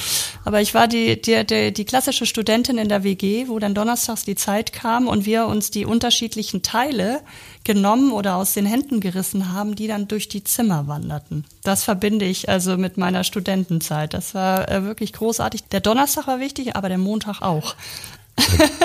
Aber 0.45 0.61
ich 0.61 0.75
war 0.75 0.89
die, 0.89 1.21
die, 1.21 1.45
die, 1.47 1.73
die 1.73 1.85
klassische 1.85 2.27
Studentin 2.27 2.79
in 2.79 2.89
der 2.89 3.05
WG, 3.05 3.49
wo 3.49 3.59
dann 3.59 3.75
donnerstags 3.75 4.25
die 4.25 4.35
Zeit 4.35 4.73
kam 4.73 5.07
und 5.07 5.27
wir 5.27 5.47
uns 5.47 5.71
die 5.71 5.85
unterschiedlichen 5.85 6.63
Teile 6.63 7.21
genommen 7.65 8.13
oder 8.13 8.37
aus 8.37 8.55
den 8.55 8.67
Händen 8.67 9.01
gerissen 9.01 9.53
haben, 9.53 9.77
die 9.77 9.87
dann 9.87 10.09
durch 10.09 10.29
die 10.29 10.45
Zimmer 10.45 10.89
wanderten. 10.89 11.45
Das 11.63 11.85
verbinde 11.85 12.25
ich 12.25 12.49
also 12.49 12.77
mit 12.77 12.97
meiner 12.97 13.25
Studentenzeit. 13.25 14.15
Das 14.15 14.35
war 14.35 14.69
äh, 14.69 14.85
wirklich 14.85 15.13
großartig. 15.13 15.65
Der 15.65 15.81
Donnerstag 15.81 16.27
war 16.27 16.41
wichtig, 16.41 16.75
aber 16.77 16.89
der 16.89 16.99
Montag 16.99 17.41
auch. 17.43 17.77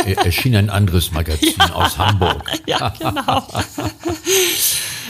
Äh, 0.05 0.13
erschien 0.13 0.55
ein 0.55 0.69
anderes 0.69 1.11
Magazin 1.11 1.55
ja. 1.59 1.73
aus 1.73 1.97
Hamburg. 1.97 2.43
Ja, 2.65 2.93
genau. 2.99 3.47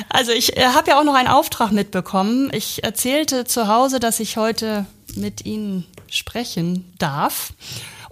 Also 0.10 0.32
ich 0.32 0.58
äh, 0.58 0.66
habe 0.68 0.92
ja 0.92 1.00
auch 1.00 1.04
noch 1.04 1.16
einen 1.16 1.28
Auftrag 1.28 1.72
mitbekommen. 1.72 2.50
Ich 2.54 2.84
erzählte 2.84 3.46
zu 3.46 3.68
Hause, 3.68 4.00
dass 4.00 4.20
ich 4.20 4.38
heute 4.38 4.86
mit 5.16 5.46
Ihnen 5.46 5.86
sprechen 6.10 6.94
darf. 7.00 7.54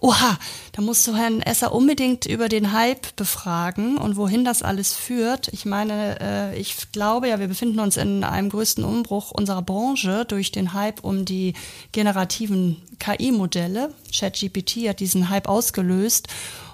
Oha, 0.06 0.38
da 0.74 0.84
musst 0.84 1.08
du 1.08 1.15
Herrn 1.15 1.41
Esser 1.41 1.74
unbedingt 1.74 2.28
über 2.28 2.48
den 2.48 2.74
Hype 2.74 3.15
befragen 3.15 3.98
und 3.98 4.18
wohin 4.18 4.46
das 4.46 4.62
alles 4.62 4.94
führt. 4.94 5.48
Ich 5.48 5.65
meine, 5.65 6.20
äh, 6.22 6.60
ich 6.60 6.91
glaube 6.91 7.28
ja, 7.30 7.39
wir 7.39 7.48
befinden 7.48 7.80
uns 7.80 7.98
in 7.98 8.24
einem 8.24 8.50
größten 8.50 8.84
Umbruch 8.84 9.32
unserer 9.32 9.63
Branche 9.63 10.26
durch 10.26 10.52
den 10.52 10.74
Hype 10.74 11.04
um 11.04 11.26
die 11.26 11.56
generativen 11.91 12.84
KI-Modelle. 13.00 13.96
ChatGPT 14.13 14.88
hat 14.89 15.00
diesen 15.00 15.32
Hype 15.32 15.50
ausgelöst 15.50 16.28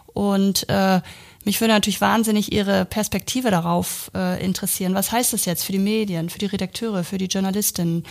und 0.07 0.67
äh, 0.67 0.99
mich 1.45 1.61
würde 1.61 1.71
natürlich 1.71 2.01
wahnsinnig 2.01 2.51
Ihre 2.51 2.83
Perspektive 2.83 3.49
darauf 3.49 4.11
äh, 4.13 4.43
interessieren. 4.43 4.93
Was 4.93 5.13
heißt 5.13 5.31
das 5.31 5.45
jetzt 5.45 5.63
für 5.63 5.71
die 5.71 5.79
Medien, 5.79 6.29
für 6.29 6.39
die 6.39 6.47
Redakteure, 6.47 7.05
für 7.05 7.17
die 7.17 7.27
Journalistinnen? 7.27 8.03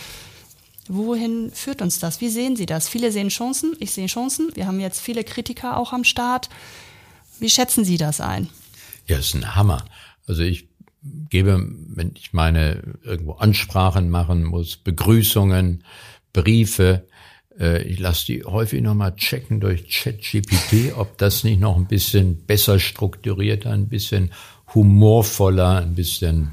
Wohin 0.93 1.51
führt 1.51 1.81
uns 1.81 1.99
das? 1.99 2.19
Wie 2.19 2.27
sehen 2.27 2.57
Sie 2.57 2.65
das? 2.65 2.89
Viele 2.89 3.13
sehen 3.13 3.29
Chancen, 3.29 3.77
ich 3.79 3.91
sehe 3.91 4.07
Chancen. 4.07 4.51
Wir 4.55 4.67
haben 4.67 4.81
jetzt 4.81 4.99
viele 4.99 5.23
Kritiker 5.23 5.77
auch 5.77 5.93
am 5.93 6.03
Start. 6.03 6.49
Wie 7.39 7.49
schätzen 7.49 7.85
Sie 7.85 7.95
das 7.95 8.19
ein? 8.19 8.49
Ja, 9.07 9.17
ist 9.17 9.33
ein 9.33 9.55
Hammer. 9.55 9.85
Also 10.27 10.43
ich 10.43 10.67
gebe, 11.29 11.65
wenn 11.87 12.11
ich 12.15 12.33
meine 12.33 12.83
irgendwo 13.03 13.33
Ansprachen 13.33 14.09
machen 14.09 14.43
muss, 14.43 14.75
Begrüßungen, 14.75 15.85
Briefe, 16.33 17.07
äh, 17.57 17.83
ich 17.83 17.99
lasse 17.99 18.25
die 18.25 18.43
häufig 18.43 18.81
nochmal 18.81 19.15
checken 19.15 19.61
durch 19.61 19.89
ChatGPT, 19.89 20.97
ob 20.97 21.17
das 21.17 21.45
nicht 21.45 21.61
noch 21.61 21.77
ein 21.77 21.87
bisschen 21.87 22.45
besser 22.45 22.79
strukturierter, 22.79 23.71
ein 23.71 23.87
bisschen 23.87 24.31
humorvoller, 24.73 25.77
ein 25.77 25.95
bisschen 25.95 26.51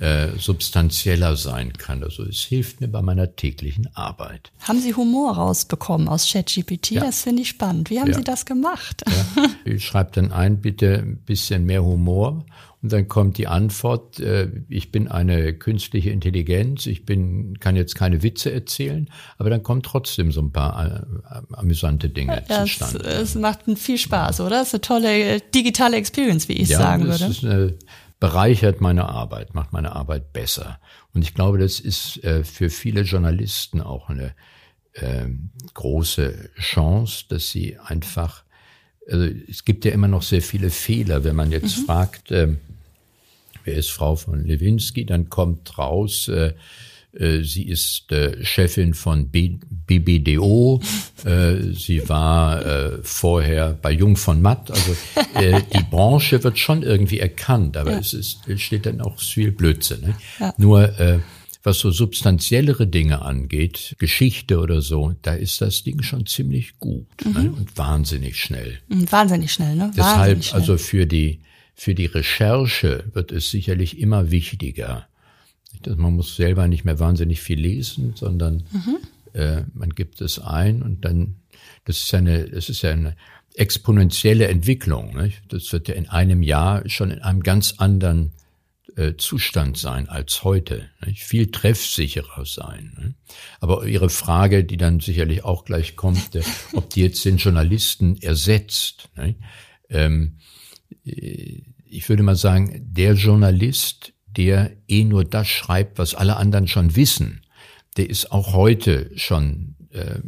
äh, 0.00 0.28
substanzieller 0.38 1.36
sein 1.36 1.72
kann. 1.72 2.02
Also 2.02 2.24
es 2.24 2.40
hilft 2.40 2.80
mir 2.80 2.88
bei 2.88 3.02
meiner 3.02 3.36
täglichen 3.36 3.88
Arbeit. 3.94 4.52
Haben 4.60 4.80
Sie 4.80 4.94
Humor 4.94 5.34
rausbekommen 5.36 6.08
aus 6.08 6.30
ChatGPT? 6.30 6.92
Ja. 6.92 7.00
Das 7.02 7.22
finde 7.22 7.42
ich 7.42 7.48
spannend. 7.48 7.90
Wie 7.90 8.00
haben 8.00 8.10
ja. 8.10 8.16
Sie 8.16 8.24
das 8.24 8.44
gemacht? 8.44 9.02
Ja. 9.06 9.44
Ich 9.64 9.84
schreibe 9.84 10.10
dann 10.12 10.32
ein, 10.32 10.60
bitte 10.60 10.98
ein 10.98 11.16
bisschen 11.18 11.64
mehr 11.64 11.84
Humor. 11.84 12.44
Und 12.82 12.92
dann 12.92 13.08
kommt 13.08 13.36
die 13.38 13.48
Antwort, 13.48 14.20
äh, 14.20 14.48
ich 14.68 14.92
bin 14.92 15.08
eine 15.08 15.54
künstliche 15.54 16.10
Intelligenz, 16.10 16.86
ich 16.86 17.04
bin, 17.04 17.58
kann 17.58 17.74
jetzt 17.74 17.96
keine 17.96 18.22
Witze 18.22 18.52
erzählen, 18.52 19.08
aber 19.38 19.50
dann 19.50 19.64
kommen 19.64 19.82
trotzdem 19.82 20.30
so 20.30 20.40
ein 20.40 20.52
paar 20.52 21.02
äh, 21.02 21.54
amüsante 21.54 22.10
Dinge 22.10 22.44
das, 22.46 22.68
zustande. 22.68 23.08
Es 23.08 23.34
macht 23.34 23.60
viel 23.76 23.98
Spaß, 23.98 24.40
oder? 24.40 24.60
Es 24.60 24.68
ist 24.68 24.74
eine 24.74 24.80
tolle 24.82 25.40
digitale 25.40 25.96
Experience, 25.96 26.48
wie 26.48 26.52
ich 26.52 26.68
ja, 26.68 26.78
sagen 26.78 27.06
würde. 27.06 27.24
Ist 27.24 27.44
eine, 27.44 27.74
bereichert 28.20 28.80
meine 28.80 29.08
Arbeit, 29.08 29.54
macht 29.54 29.72
meine 29.72 29.94
Arbeit 29.94 30.32
besser. 30.32 30.80
Und 31.12 31.22
ich 31.22 31.34
glaube, 31.34 31.58
das 31.58 31.80
ist 31.80 32.22
äh, 32.24 32.44
für 32.44 32.70
viele 32.70 33.02
Journalisten 33.02 33.80
auch 33.80 34.08
eine 34.08 34.34
äh, 34.94 35.26
große 35.74 36.50
Chance, 36.58 37.26
dass 37.28 37.50
sie 37.50 37.78
einfach, 37.78 38.44
also 39.10 39.26
es 39.48 39.64
gibt 39.64 39.84
ja 39.84 39.92
immer 39.92 40.08
noch 40.08 40.22
sehr 40.22 40.42
viele 40.42 40.70
Fehler, 40.70 41.24
wenn 41.24 41.36
man 41.36 41.52
jetzt 41.52 41.78
mhm. 41.78 41.84
fragt, 41.84 42.30
äh, 42.30 42.56
wer 43.64 43.74
ist 43.74 43.90
Frau 43.90 44.16
von 44.16 44.44
Lewinsky, 44.44 45.04
dann 45.04 45.28
kommt 45.28 45.76
raus, 45.76 46.28
äh, 46.28 46.54
äh, 47.12 47.42
sie 47.42 47.64
ist 47.64 48.10
äh, 48.12 48.44
Chefin 48.44 48.94
von 48.94 49.30
BBDO. 49.86 50.80
Äh, 51.24 51.72
sie 51.72 52.08
war 52.08 53.00
vorher 53.02 53.72
bei 53.80 53.92
Jung 53.92 54.16
von 54.16 54.42
Matt. 54.42 54.70
Also 54.70 54.96
die 55.74 55.84
Branche 55.90 56.42
wird 56.42 56.58
schon 56.58 56.82
irgendwie 56.82 57.20
erkannt, 57.20 57.76
aber 57.76 57.92
ja. 57.92 57.98
es, 57.98 58.12
ist, 58.14 58.40
es 58.46 58.60
steht 58.60 58.86
dann 58.86 59.00
auch 59.00 59.18
viel 59.18 59.52
Blödsinn. 59.52 60.00
Ne? 60.00 60.14
Ja. 60.40 60.54
Nur 60.58 61.20
was 61.66 61.80
so 61.80 61.90
substanziellere 61.90 62.86
Dinge 62.86 63.22
angeht, 63.22 63.96
Geschichte 63.98 64.60
oder 64.60 64.80
so, 64.80 65.14
da 65.22 65.34
ist 65.34 65.60
das 65.60 65.82
Ding 65.82 66.00
schon 66.02 66.24
ziemlich 66.24 66.78
gut 66.78 67.06
ne? 67.24 67.30
mhm. 67.30 67.42
ne? 67.42 67.50
und 67.50 67.76
wahnsinnig 67.76 68.40
schnell. 68.40 68.78
Mhm, 68.88 69.10
wahnsinnig 69.10 69.52
schnell, 69.52 69.74
ne? 69.74 69.82
Wahnsinnig 69.82 69.96
Deshalb, 69.96 70.44
schnell. 70.44 70.60
also 70.60 70.78
für 70.78 71.06
die, 71.06 71.40
für 71.74 71.94
die 71.96 72.06
Recherche 72.06 73.04
wird 73.12 73.32
es 73.32 73.50
sicherlich 73.50 73.98
immer 73.98 74.30
wichtiger, 74.30 75.08
man 75.96 76.14
muss 76.14 76.36
selber 76.36 76.68
nicht 76.68 76.84
mehr 76.84 77.00
wahnsinnig 77.00 77.40
viel 77.40 77.60
lesen, 77.60 78.14
sondern 78.14 78.64
mhm. 78.72 78.98
Äh, 79.36 79.64
man 79.74 79.90
gibt 79.90 80.20
es 80.20 80.38
ein 80.38 80.82
und 80.82 81.04
dann, 81.04 81.36
das 81.84 81.98
ist 81.98 82.14
eine, 82.14 82.48
das 82.48 82.68
ist 82.68 82.82
ja 82.82 82.90
eine 82.90 83.16
exponentielle 83.54 84.48
Entwicklung. 84.48 85.16
Nicht? 85.16 85.42
Das 85.48 85.72
wird 85.72 85.88
ja 85.88 85.94
in 85.94 86.08
einem 86.08 86.42
Jahr 86.42 86.88
schon 86.88 87.10
in 87.10 87.20
einem 87.20 87.42
ganz 87.42 87.74
anderen 87.78 88.32
äh, 88.96 89.14
Zustand 89.16 89.76
sein 89.76 90.08
als 90.08 90.42
heute. 90.42 90.88
Nicht? 91.04 91.22
Viel 91.22 91.50
treffsicherer 91.50 92.44
sein. 92.44 92.96
Nicht? 92.98 93.14
Aber 93.60 93.86
Ihre 93.86 94.10
Frage, 94.10 94.64
die 94.64 94.76
dann 94.76 95.00
sicherlich 95.00 95.44
auch 95.44 95.64
gleich 95.64 95.96
kommt, 95.96 96.34
äh, 96.34 96.42
ob 96.72 96.90
die 96.90 97.02
jetzt 97.02 97.24
den 97.24 97.36
Journalisten 97.36 98.16
ersetzt. 98.20 99.10
Ähm, 99.88 100.38
äh, 101.04 101.62
ich 101.88 102.08
würde 102.08 102.22
mal 102.22 102.36
sagen, 102.36 102.82
der 102.92 103.14
Journalist 103.14 104.12
der 104.36 104.72
eh 104.86 105.04
nur 105.04 105.24
das 105.24 105.48
schreibt, 105.48 105.98
was 105.98 106.14
alle 106.14 106.36
anderen 106.36 106.68
schon 106.68 106.94
wissen, 106.94 107.40
der 107.96 108.08
ist 108.10 108.32
auch 108.32 108.52
heute 108.52 109.10
schon 109.16 109.76
äh, 109.90 110.20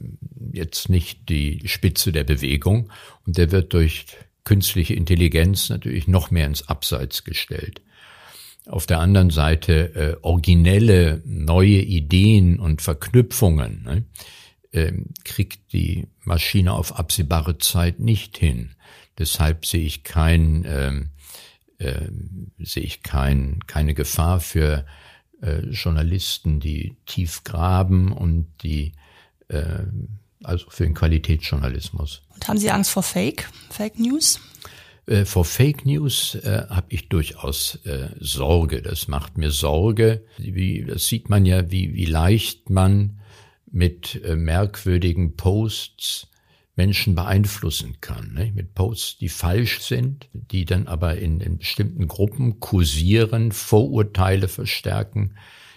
jetzt 0.53 0.89
nicht 0.89 1.29
die 1.29 1.63
Spitze 1.67 2.13
der 2.13 2.25
Bewegung 2.25 2.91
und 3.27 3.37
der 3.37 3.51
wird 3.51 3.73
durch 3.73 4.07
künstliche 4.45 4.95
Intelligenz 4.95 5.69
natürlich 5.69 6.09
noch 6.09 6.31
mehr 6.31 6.47
ins 6.47 6.69
Abseits 6.69 7.25
gestellt. 7.25 7.83
Auf 8.67 8.87
der 8.87 9.01
anderen 9.01 9.31
Seite 9.31 9.95
äh, 9.95 10.17
originelle 10.23 11.23
neue 11.25 11.81
Ideen 11.81 12.59
und 12.59 12.83
Verknüpfungen, 12.83 13.83
ne? 13.83 14.05
äh, 14.73 14.93
kriegt 15.25 15.73
die 15.73 16.09
Maschine 16.21 16.73
auf 16.73 16.99
absehbare 16.99 17.59
Zeit 17.59 18.01
nicht 18.01 18.39
hin. 18.39 18.75
Deshalb 19.19 19.67
sehe 19.67 19.85
ich 19.85 20.05
kein, 20.05 20.65
äh, 20.65 20.93
äh, 21.79 22.11
sehe 22.59 22.83
ich 22.83 23.03
kein, 23.03 23.61
keine 23.67 23.95
Gefahr 23.95 24.41
für 24.41 24.87
äh, 25.40 25.61
Journalisten, 25.70 26.61
die 26.61 26.96
tief 27.07 27.44
graben 27.44 28.12
und 28.12 28.46
die 28.62 28.92
äh, 29.48 29.85
also 30.42 30.66
für 30.70 30.85
den 30.85 30.94
Qualitätsjournalismus. 30.94 32.22
Und 32.35 32.48
haben 32.48 32.59
Sie 32.59 32.70
Angst 32.70 32.90
vor 32.90 33.03
Fake, 33.03 33.48
Fake 33.70 33.98
News? 33.98 34.40
Äh, 35.07 35.24
vor 35.24 35.44
Fake 35.44 35.85
News 35.85 36.37
äh, 36.37 36.66
habe 36.68 36.87
ich 36.90 37.09
durchaus 37.09 37.77
äh, 37.85 38.11
Sorge. 38.20 38.83
Das 38.83 39.09
macht 39.09 39.38
mir 39.38 39.51
Sorge. 39.51 40.24
Wie, 40.37 40.85
das 40.85 41.07
sieht 41.07 41.29
man 41.29 41.46
ja, 41.46 41.70
wie, 41.70 41.94
wie 41.94 42.07
leicht 42.07 42.70
man 42.70 43.20
mit 43.70 44.22
äh, 44.24 44.37
merkwürdigen 44.37 45.37
Posts 45.37 46.29
Menschen 46.79 47.14
beeinflussen 47.14 47.97
kann. 48.01 48.33
Ne? 48.33 48.53
Mit 48.55 48.75
Posts, 48.75 49.19
die 49.19 49.29
falsch 49.29 49.81
sind, 49.81 50.29
die 50.33 50.64
dann 50.64 50.87
aber 50.87 51.19
in, 51.19 51.41
in 51.41 51.59
bestimmten 51.59 52.09
Gruppen 52.09 52.61
kursieren, 52.61 53.53
Vorurteile 53.53 54.49
verstärken. 54.49 55.35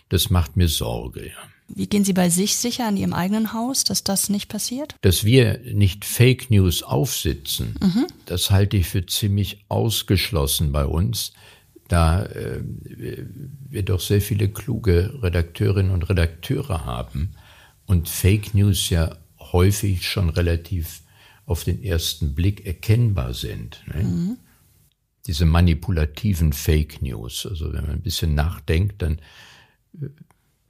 Das 0.08 0.30
macht 0.30 0.56
mir 0.56 0.70
Sorge. 0.70 1.28
Ja. 1.28 1.34
Wie 1.74 1.88
gehen 1.88 2.04
Sie 2.04 2.14
bei 2.14 2.30
sich 2.30 2.56
sicher 2.56 2.88
in 2.88 2.98
Ihrem 2.98 3.14
eigenen 3.14 3.54
Haus, 3.54 3.84
dass 3.84 4.04
das 4.04 4.30
nicht 4.30 4.48
passiert? 4.50 4.96
Dass 5.02 5.24
wir 5.24 5.60
nicht 5.74 6.06
Fake 6.06 6.52
News 6.52 6.84
aufsitzen, 6.84 7.76
mhm. 7.82 8.08
das 8.26 8.52
halte 8.52 8.78
ich 8.78 8.88
für 8.88 9.06
ziemlich 9.06 9.66
ausgeschlossen 9.70 10.72
bei 10.72 10.86
uns, 10.86 11.34
da 11.88 12.24
äh, 12.26 12.62
wir 13.70 13.84
doch 13.84 14.00
sehr 14.00 14.22
viele 14.22 14.50
kluge 14.50 15.20
Redakteurinnen 15.24 15.92
und 15.92 16.10
Redakteure 16.10 16.86
haben 16.86 17.32
und 17.86 18.08
Fake 18.08 18.54
News 18.54 18.90
ja 18.90 19.18
häufig 19.52 20.08
schon 20.08 20.30
relativ 20.30 21.02
auf 21.46 21.64
den 21.64 21.84
ersten 21.84 22.34
Blick 22.34 22.66
erkennbar 22.66 23.34
sind. 23.34 23.84
Ne? 23.94 24.04
Mhm. 24.04 24.38
Diese 25.28 25.46
manipulativen 25.46 26.54
Fake 26.54 27.02
News. 27.02 27.46
Also 27.46 27.74
wenn 27.74 27.82
man 27.82 27.92
ein 27.92 28.02
bisschen 28.02 28.36
nachdenkt, 28.36 29.02
dann 29.02 29.20
äh, 30.02 30.08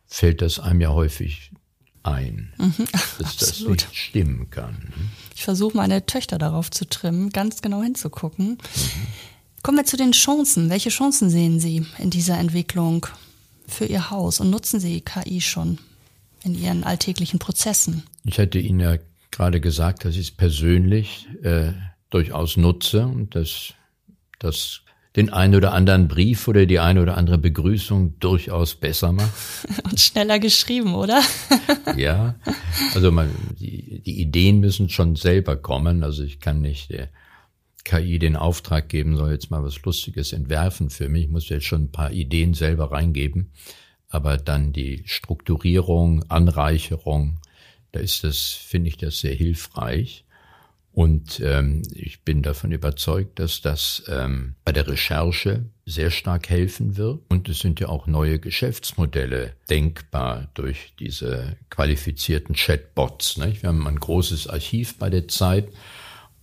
fällt 0.08 0.42
das 0.42 0.60
einem 0.60 0.82
ja 0.82 0.90
häufig 0.90 1.52
ein, 2.04 2.54
mhm, 2.58 2.86
dass 3.20 3.38
das 3.38 3.60
nicht 3.62 3.88
stimmen 3.96 4.50
kann. 4.50 4.74
Ne? 4.74 5.10
Ich 5.36 5.44
versuche 5.44 5.78
meine 5.78 6.06
Töchter 6.06 6.38
darauf 6.38 6.72
zu 6.72 6.88
trimmen, 6.88 7.30
ganz 7.30 7.62
genau 7.62 7.84
hinzugucken. 7.84 8.52
Mhm. 8.52 9.08
Kommen 9.64 9.78
wir 9.78 9.86
zu 9.86 9.98
den 9.98 10.14
Chancen. 10.14 10.70
Welche 10.72 10.90
Chancen 10.90 11.30
sehen 11.30 11.60
Sie 11.60 11.86
in 12.00 12.10
dieser 12.10 12.40
Entwicklung 12.40 13.06
für 13.68 13.86
Ihr 13.86 14.10
Haus 14.10 14.40
und 14.40 14.50
nutzen 14.50 14.80
Sie 14.80 15.02
KI 15.02 15.42
schon? 15.42 15.78
In 16.44 16.60
Ihren 16.62 16.84
alltäglichen 16.84 17.40
Prozessen? 17.40 18.04
Ich 18.24 18.40
hatte 18.40 18.60
Ihnen 18.60 18.80
ja 18.80 18.98
gerade 19.32 19.62
gesagt, 19.62 20.06
dass 20.06 20.16
ich 20.16 20.28
es 20.28 20.32
persönlich 20.32 21.28
äh, 21.44 21.72
durchaus 22.10 22.58
nutze 22.58 23.06
und 23.06 23.36
dass 23.36 23.74
das 24.40 24.82
den 25.16 25.30
einen 25.30 25.56
oder 25.56 25.74
anderen 25.74 26.08
Brief 26.08 26.48
oder 26.48 26.66
die 26.66 26.80
eine 26.80 27.02
oder 27.02 27.18
andere 27.18 27.38
Begrüßung 27.38 28.18
durchaus 28.20 28.76
besser 28.76 29.12
macht. 29.12 29.30
Und 29.84 30.00
schneller 30.00 30.40
geschrieben, 30.40 30.96
oder? 30.96 31.22
ja, 31.98 32.36
also 32.96 33.12
man, 33.12 33.30
die, 33.60 34.02
die 34.06 34.22
Ideen 34.22 34.62
müssen 34.62 34.88
schon 34.88 35.18
selber 35.18 35.58
kommen. 35.58 36.04
Also 36.04 36.24
ich 36.24 36.40
kann 36.40 36.62
nicht 36.62 36.92
der 36.92 37.10
KI 37.84 38.20
den 38.20 38.38
Auftrag 38.38 38.88
geben, 38.88 39.18
soll 39.18 39.32
jetzt 39.32 39.52
mal 39.52 39.64
was 39.64 39.82
Lustiges 39.82 40.32
entwerfen 40.32 40.90
für 40.90 41.10
mich. 41.10 41.26
Ich 41.26 41.30
muss 41.30 41.50
jetzt 41.50 41.66
schon 41.66 41.84
ein 41.84 41.92
paar 41.92 42.12
Ideen 42.12 42.54
selber 42.54 42.94
reingeben 42.94 43.52
aber 44.12 44.38
dann 44.38 44.74
die 44.74 45.04
Strukturierung, 45.06 46.30
Anreicherung, 46.30 47.40
da 47.92 48.00
ist 48.00 48.24
das, 48.24 48.40
finde 48.40 48.90
ich 48.90 48.98
das 48.98 49.20
sehr 49.20 49.34
hilfreich. 49.34 50.26
Und 50.94 51.40
ähm, 51.40 51.84
ich 51.94 52.24
bin 52.24 52.42
davon 52.42 52.74
überzeugt, 52.74 53.40
dass 53.40 53.62
das 53.62 54.04
ähm, 54.10 54.56
bei 54.66 54.74
der 54.74 54.90
Recherche 54.90 55.70
sehr 55.86 56.12
stark 56.12 56.50
helfen 56.50 56.98
wird. 56.98 57.22
Und 57.30 57.48
es 57.48 57.60
sind 57.60 57.80
ja 57.80 57.88
auch 57.88 58.08
neue 58.08 58.40
Geschäftsmodelle 58.40 59.54
denkbar 59.70 60.50
durch 60.54 60.94
diese 61.00 61.56
qualifizierten 61.70 62.56
Chatbots. 62.56 63.38
Nicht? 63.38 63.64
Wir 63.64 63.70
haben 63.70 63.88
ein 63.88 64.00
großes 64.00 64.48
Archiv 64.48 64.98
bei 64.98 65.10
der 65.10 65.30
Zeit 65.30 65.70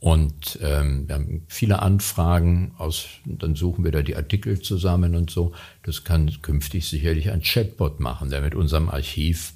und 0.00 0.58
ähm, 0.62 1.08
wir 1.08 1.16
haben 1.16 1.44
viele 1.48 1.82
Anfragen 1.82 2.72
aus, 2.78 3.06
dann 3.24 3.56
suchen 3.56 3.84
wir 3.84 3.90
da 3.90 4.02
die 4.02 4.14
Artikel 4.14 4.60
zusammen 4.60 5.16
und 5.16 5.30
so. 5.30 5.52
Das 5.82 6.04
kann 6.04 6.30
künftig 6.40 6.88
sicherlich 6.88 7.30
ein 7.30 7.42
Chatbot 7.42 7.98
machen, 7.98 8.30
der 8.30 8.40
mit 8.40 8.54
unserem 8.54 8.88
Archiv 8.88 9.54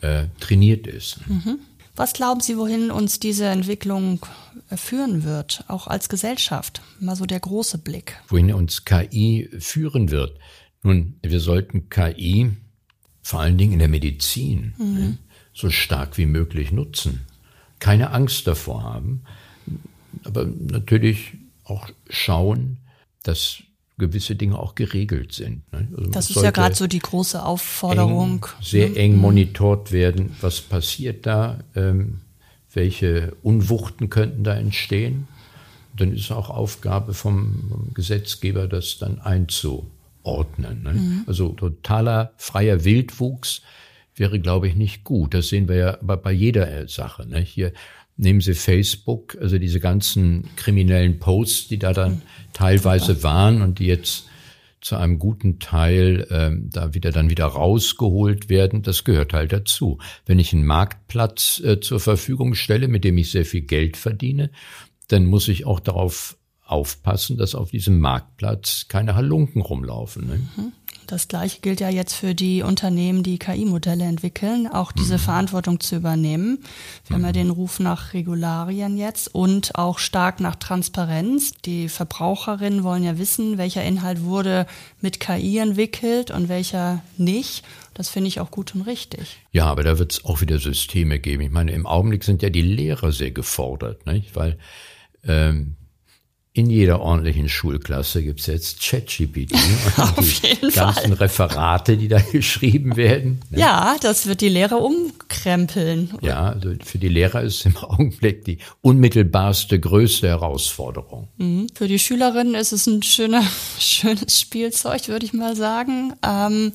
äh, 0.00 0.26
trainiert 0.38 0.86
ist. 0.86 1.18
Mhm. 1.26 1.58
Was 1.96 2.12
glauben 2.12 2.40
Sie, 2.40 2.56
wohin 2.56 2.90
uns 2.90 3.18
diese 3.18 3.46
Entwicklung 3.46 4.24
äh, 4.70 4.76
führen 4.76 5.24
wird, 5.24 5.64
auch 5.66 5.88
als 5.88 6.08
Gesellschaft? 6.08 6.80
Mal 7.00 7.16
so 7.16 7.26
der 7.26 7.40
große 7.40 7.78
Blick. 7.78 8.16
Wohin 8.28 8.52
uns 8.52 8.84
KI 8.84 9.48
führen 9.58 10.12
wird? 10.12 10.38
Nun, 10.84 11.18
wir 11.22 11.40
sollten 11.40 11.88
KI 11.88 12.52
vor 13.22 13.40
allen 13.40 13.58
Dingen 13.58 13.72
in 13.72 13.78
der 13.80 13.88
Medizin 13.88 14.74
mhm. 14.78 14.94
ne, 14.94 15.18
so 15.52 15.70
stark 15.70 16.16
wie 16.16 16.26
möglich 16.26 16.70
nutzen. 16.70 17.26
Keine 17.80 18.10
Angst 18.10 18.46
davor 18.46 18.84
haben 18.84 19.24
aber 20.24 20.46
natürlich 20.46 21.32
auch 21.64 21.88
schauen, 22.08 22.78
dass 23.22 23.62
gewisse 23.96 24.34
Dinge 24.34 24.58
auch 24.58 24.74
geregelt 24.74 25.32
sind. 25.32 25.70
Ne? 25.72 25.88
Also 25.96 26.10
das 26.10 26.30
ist 26.30 26.42
ja 26.42 26.50
gerade 26.50 26.74
so 26.74 26.86
die 26.86 26.98
große 26.98 27.42
Aufforderung. 27.42 28.44
Eng, 28.44 28.62
sehr 28.62 28.88
ne? 28.88 28.96
eng 28.96 29.12
mhm. 29.12 29.20
monitort 29.20 29.92
werden, 29.92 30.34
was 30.40 30.60
passiert 30.60 31.26
da, 31.26 31.60
ähm, 31.76 32.20
welche 32.72 33.36
Unwuchten 33.42 34.10
könnten 34.10 34.42
da 34.42 34.56
entstehen. 34.56 35.28
Dann 35.96 36.12
ist 36.12 36.22
es 36.22 36.30
auch 36.32 36.50
Aufgabe 36.50 37.14
vom, 37.14 37.68
vom 37.70 37.94
Gesetzgeber, 37.94 38.66
das 38.66 38.98
dann 38.98 39.20
einzuordnen. 39.20 40.82
Ne? 40.82 40.92
Mhm. 40.94 41.24
Also 41.28 41.50
totaler 41.50 42.32
freier 42.36 42.84
Wildwuchs 42.84 43.62
wäre, 44.16 44.40
glaube 44.40 44.66
ich, 44.66 44.74
nicht 44.74 45.04
gut. 45.04 45.34
Das 45.34 45.48
sehen 45.48 45.68
wir 45.68 45.76
ja 45.76 46.00
aber 46.00 46.16
bei 46.16 46.32
jeder 46.32 46.88
Sache. 46.88 47.28
Ne? 47.28 47.38
Hier 47.40 47.72
Nehmen 48.16 48.40
Sie 48.40 48.54
Facebook, 48.54 49.36
also 49.40 49.58
diese 49.58 49.80
ganzen 49.80 50.48
kriminellen 50.56 51.18
Posts, 51.18 51.68
die 51.68 51.78
da 51.78 51.92
dann 51.92 52.22
teilweise 52.52 53.22
waren 53.22 53.60
und 53.60 53.80
die 53.80 53.86
jetzt 53.86 54.28
zu 54.80 54.96
einem 54.96 55.18
guten 55.18 55.58
Teil 55.58 56.26
ähm, 56.30 56.68
da 56.70 56.92
wieder 56.92 57.10
dann 57.10 57.30
wieder 57.30 57.46
rausgeholt 57.46 58.50
werden, 58.50 58.82
das 58.82 59.02
gehört 59.02 59.32
halt 59.32 59.52
dazu. 59.52 59.98
Wenn 60.26 60.38
ich 60.38 60.52
einen 60.52 60.66
Marktplatz 60.66 61.60
äh, 61.64 61.80
zur 61.80 62.00
Verfügung 62.00 62.54
stelle, 62.54 62.86
mit 62.86 63.02
dem 63.02 63.16
ich 63.16 63.30
sehr 63.30 63.46
viel 63.46 63.62
Geld 63.62 63.96
verdiene, 63.96 64.50
dann 65.08 65.24
muss 65.24 65.48
ich 65.48 65.64
auch 65.64 65.80
darauf 65.80 66.36
aufpassen, 66.66 67.36
dass 67.36 67.54
auf 67.54 67.70
diesem 67.70 67.98
Marktplatz 68.00 68.86
keine 68.88 69.14
Halunken 69.14 69.60
rumlaufen. 69.60 70.26
Ne? 70.26 70.36
Mhm. 70.56 70.72
Das 71.06 71.28
gleiche 71.28 71.60
gilt 71.60 71.80
ja 71.80 71.90
jetzt 71.90 72.14
für 72.14 72.34
die 72.34 72.62
Unternehmen, 72.62 73.22
die 73.22 73.38
KI-Modelle 73.38 74.04
entwickeln, 74.04 74.66
auch 74.66 74.90
diese 74.90 75.14
mhm. 75.14 75.18
Verantwortung 75.18 75.80
zu 75.80 75.96
übernehmen. 75.96 76.60
Wir 77.06 77.16
mhm. 77.16 77.20
haben 77.20 77.26
ja 77.26 77.32
den 77.32 77.50
Ruf 77.50 77.80
nach 77.80 78.14
Regularien 78.14 78.96
jetzt 78.96 79.34
und 79.34 79.74
auch 79.74 79.98
stark 79.98 80.40
nach 80.40 80.56
Transparenz. 80.56 81.52
Die 81.66 81.90
Verbraucherinnen 81.90 82.82
wollen 82.82 83.04
ja 83.04 83.18
wissen, 83.18 83.58
welcher 83.58 83.84
Inhalt 83.84 84.22
wurde 84.22 84.66
mit 85.02 85.20
KI 85.20 85.58
entwickelt 85.58 86.30
und 86.30 86.48
welcher 86.48 87.02
nicht. 87.18 87.64
Das 87.92 88.08
finde 88.08 88.28
ich 88.28 88.40
auch 88.40 88.50
gut 88.50 88.74
und 88.74 88.82
richtig. 88.82 89.36
Ja, 89.52 89.66
aber 89.66 89.82
da 89.82 89.98
wird 89.98 90.12
es 90.12 90.24
auch 90.24 90.40
wieder 90.40 90.58
Systeme 90.58 91.20
geben. 91.20 91.42
Ich 91.42 91.50
meine, 91.50 91.72
im 91.72 91.86
Augenblick 91.86 92.24
sind 92.24 92.42
ja 92.42 92.48
die 92.48 92.62
Lehrer 92.62 93.12
sehr 93.12 93.30
gefordert, 93.30 94.06
nicht? 94.06 94.34
weil 94.34 94.58
ähm, 95.22 95.76
in 96.56 96.70
jeder 96.70 97.00
ordentlichen 97.00 97.48
Schulklasse 97.48 98.22
gibt's 98.22 98.46
jetzt 98.46 98.80
ChatGPT 98.80 99.52
und 100.16 100.42
die 100.42 100.70
ganzen 100.70 100.72
Fall. 100.72 101.12
Referate, 101.14 101.96
die 101.96 102.06
da 102.06 102.20
geschrieben 102.32 102.96
werden. 102.96 103.40
Ne? 103.50 103.58
Ja, 103.58 103.96
das 104.00 104.26
wird 104.26 104.40
die 104.40 104.48
Lehrer 104.48 104.80
umkrempeln. 104.80 106.16
Ja, 106.22 106.50
also 106.50 106.72
für 106.84 106.98
die 106.98 107.08
Lehrer 107.08 107.42
ist 107.42 107.56
es 107.56 107.66
im 107.66 107.76
Augenblick 107.82 108.44
die 108.44 108.58
unmittelbarste, 108.82 109.80
größte 109.80 110.28
Herausforderung. 110.28 111.26
Mhm. 111.38 111.66
Für 111.74 111.88
die 111.88 111.98
Schülerinnen 111.98 112.54
ist 112.54 112.70
es 112.70 112.86
ein 112.86 113.02
schöner, 113.02 113.42
schönes 113.80 114.40
Spielzeug, 114.40 115.08
würde 115.08 115.26
ich 115.26 115.32
mal 115.32 115.56
sagen. 115.56 116.12
Ähm, 116.24 116.70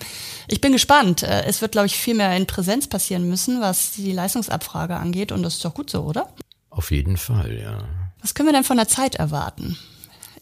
ich 0.50 0.60
bin 0.60 0.74
gespannt. 0.74 1.24
Äh, 1.24 1.46
es 1.46 1.62
wird, 1.62 1.72
glaube 1.72 1.88
ich, 1.88 1.96
viel 1.96 2.16
mehr 2.16 2.36
in 2.36 2.48
Präsenz 2.48 2.88
passieren 2.88 3.30
müssen, 3.30 3.62
was 3.62 3.94
die 3.94 4.12
Leistungsabfrage 4.12 4.98
angeht. 4.98 5.32
Und 5.32 5.42
das 5.42 5.54
ist 5.54 5.64
doch 5.64 5.74
gut 5.74 5.90
so, 5.90 6.02
oder? 6.02 6.34
Auf 6.70 6.92
jeden 6.92 7.16
Fall, 7.16 7.58
ja. 7.58 7.99
Was 8.22 8.34
können 8.34 8.50
wir 8.50 8.54
denn 8.54 8.64
von 8.64 8.78
der 8.78 8.88
Zeit 8.88 9.16
erwarten 9.16 9.78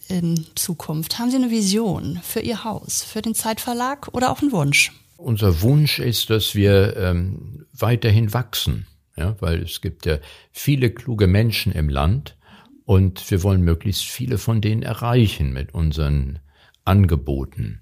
in 0.07 0.45
Zukunft? 0.55 1.19
Haben 1.19 1.29
Sie 1.29 1.37
eine 1.37 1.51
Vision 1.51 2.19
für 2.23 2.39
Ihr 2.39 2.63
Haus, 2.63 3.03
für 3.03 3.21
den 3.21 3.35
Zeitverlag 3.35 4.09
oder 4.13 4.31
auch 4.31 4.41
einen 4.41 4.51
Wunsch? 4.51 4.91
Unser 5.17 5.61
Wunsch 5.61 5.99
ist, 5.99 6.29
dass 6.29 6.55
wir 6.55 6.95
ähm, 6.97 7.65
weiterhin 7.73 8.33
wachsen, 8.33 8.87
ja, 9.15 9.35
weil 9.39 9.61
es 9.63 9.81
gibt 9.81 10.05
ja 10.05 10.17
viele 10.51 10.91
kluge 10.91 11.27
Menschen 11.27 11.71
im 11.71 11.89
Land 11.89 12.37
und 12.85 13.29
wir 13.31 13.43
wollen 13.43 13.61
möglichst 13.61 14.05
viele 14.05 14.37
von 14.37 14.61
denen 14.61 14.83
erreichen 14.83 15.51
mit 15.53 15.73
unseren 15.73 16.39
Angeboten. 16.85 17.81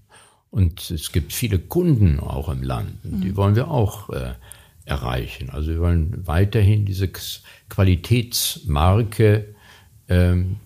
Und 0.49 0.89
es 0.89 1.11
gibt 1.11 1.33
viele 1.33 1.59
Kunden 1.59 2.19
auch 2.21 2.47
im 2.49 2.63
Land, 2.63 2.99
die 3.03 3.31
mhm. 3.31 3.35
wollen 3.35 3.55
wir 3.55 3.69
auch 3.69 4.09
äh, 4.09 4.35
erreichen. 4.85 5.49
Also 5.49 5.71
wir 5.71 5.79
wollen 5.81 6.25
weiterhin 6.25 6.85
diese 6.85 7.09
Qualitätsmarke 7.69 9.54
ähm, 10.09 10.57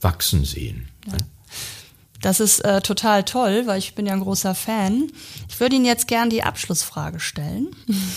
wachsen 0.00 0.44
sehen. 0.44 0.88
Ja. 1.06 1.16
Das 2.22 2.38
ist 2.38 2.60
äh, 2.60 2.80
total 2.80 3.24
toll, 3.24 3.66
weil 3.66 3.80
ich 3.80 3.96
bin 3.96 4.06
ja 4.06 4.12
ein 4.12 4.20
großer 4.20 4.54
Fan. 4.54 5.10
Ich 5.48 5.58
würde 5.58 5.74
Ihnen 5.74 5.84
jetzt 5.84 6.06
gern 6.06 6.30
die 6.30 6.44
Abschlussfrage 6.44 7.18
stellen. 7.18 7.74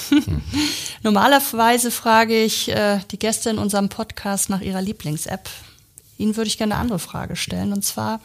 Hm. 0.09 0.41
Normalerweise 1.03 1.89
frage 1.89 2.43
ich 2.43 2.69
äh, 2.69 2.99
die 3.11 3.17
Gäste 3.17 3.49
in 3.49 3.57
unserem 3.57 3.89
Podcast 3.89 4.51
nach 4.51 4.61
ihrer 4.61 4.81
Lieblings-App. 4.81 5.49
Ihnen 6.19 6.37
würde 6.37 6.47
ich 6.47 6.59
gerne 6.59 6.75
eine 6.75 6.81
andere 6.81 6.99
Frage 6.99 7.35
stellen. 7.35 7.73
Und 7.73 7.83
zwar 7.83 8.21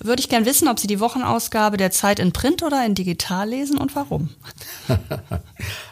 würde 0.00 0.20
ich 0.20 0.28
gerne 0.28 0.46
wissen, 0.46 0.68
ob 0.68 0.78
Sie 0.78 0.86
die 0.86 1.00
Wochenausgabe 1.00 1.76
der 1.76 1.90
Zeit 1.90 2.20
in 2.20 2.32
Print 2.32 2.62
oder 2.62 2.84
in 2.86 2.94
digital 2.94 3.48
lesen 3.48 3.78
und 3.78 3.94
warum. 3.94 4.30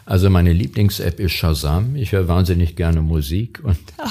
Also 0.07 0.29
meine 0.29 0.53
Lieblings-App 0.53 1.19
ist 1.19 1.31
Shazam. 1.31 1.95
Ich 1.95 2.11
höre 2.11 2.27
wahnsinnig 2.27 2.75
gerne 2.75 3.01
Musik 3.01 3.59
und 3.63 3.79
da 3.97 4.03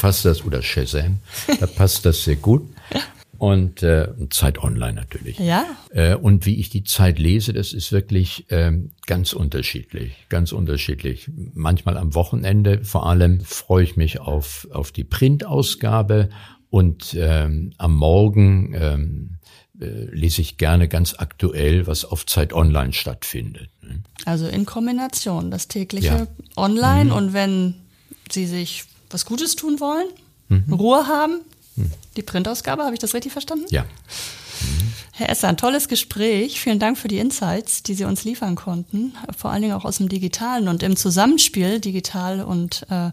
passt 0.00 0.24
das, 0.24 0.44
oder 0.44 0.62
Shazam, 0.62 1.18
da 1.60 1.66
passt 1.66 2.06
das 2.06 2.24
sehr 2.24 2.36
gut 2.36 2.62
und 3.36 3.82
äh, 3.82 4.08
Zeit 4.30 4.58
Online 4.58 4.94
natürlich. 4.94 5.38
Ja. 5.38 5.64
Äh, 5.90 6.14
und 6.14 6.46
wie 6.46 6.56
ich 6.56 6.70
die 6.70 6.84
Zeit 6.84 7.18
lese, 7.18 7.52
das 7.52 7.72
ist 7.72 7.92
wirklich 7.92 8.46
ähm, 8.48 8.92
ganz 9.06 9.32
unterschiedlich, 9.34 10.26
ganz 10.28 10.52
unterschiedlich. 10.52 11.30
Manchmal 11.54 11.96
am 11.96 12.14
Wochenende 12.14 12.82
vor 12.82 13.06
allem 13.06 13.40
freue 13.40 13.84
ich 13.84 13.96
mich 13.96 14.20
auf 14.20 14.66
auf 14.72 14.90
die 14.90 15.04
Printausgabe 15.04 16.30
und 16.70 17.14
ähm, 17.18 17.72
am 17.76 17.94
Morgen 17.94 18.74
ähm, 18.74 19.38
äh, 19.80 20.04
lese 20.12 20.40
ich 20.40 20.56
gerne 20.56 20.88
ganz 20.88 21.14
aktuell, 21.18 21.86
was 21.86 22.04
auf 22.04 22.24
Zeit 22.26 22.52
Online 22.52 22.92
stattfindet. 22.92 23.70
Ne? 23.82 24.02
Also 24.24 24.46
in 24.48 24.66
Kombination 24.66 25.50
das 25.50 25.68
tägliche 25.68 26.06
ja. 26.06 26.26
Online 26.56 27.06
mhm. 27.06 27.16
und 27.16 27.32
wenn 27.32 27.74
Sie 28.30 28.46
sich 28.46 28.84
was 29.10 29.24
Gutes 29.24 29.56
tun 29.56 29.80
wollen, 29.80 30.06
mhm. 30.48 30.72
Ruhe 30.72 31.06
haben, 31.06 31.40
die 32.16 32.22
Printausgabe, 32.22 32.84
habe 32.84 32.94
ich 32.94 33.00
das 33.00 33.14
richtig 33.14 33.32
verstanden? 33.32 33.66
Ja. 33.70 33.84
Herr 35.12 35.28
Esser, 35.28 35.48
ein 35.48 35.56
tolles 35.56 35.88
Gespräch. 35.88 36.60
Vielen 36.60 36.78
Dank 36.78 36.96
für 36.96 37.08
die 37.08 37.18
Insights, 37.18 37.82
die 37.82 37.94
Sie 37.94 38.04
uns 38.04 38.24
liefern 38.24 38.56
konnten, 38.56 39.14
vor 39.36 39.50
allen 39.50 39.62
Dingen 39.62 39.74
auch 39.74 39.84
aus 39.84 39.98
dem 39.98 40.08
Digitalen 40.08 40.68
und 40.68 40.82
im 40.82 40.96
Zusammenspiel 40.96 41.78
digital 41.78 42.42
und 42.42 42.86
äh, 42.90 43.10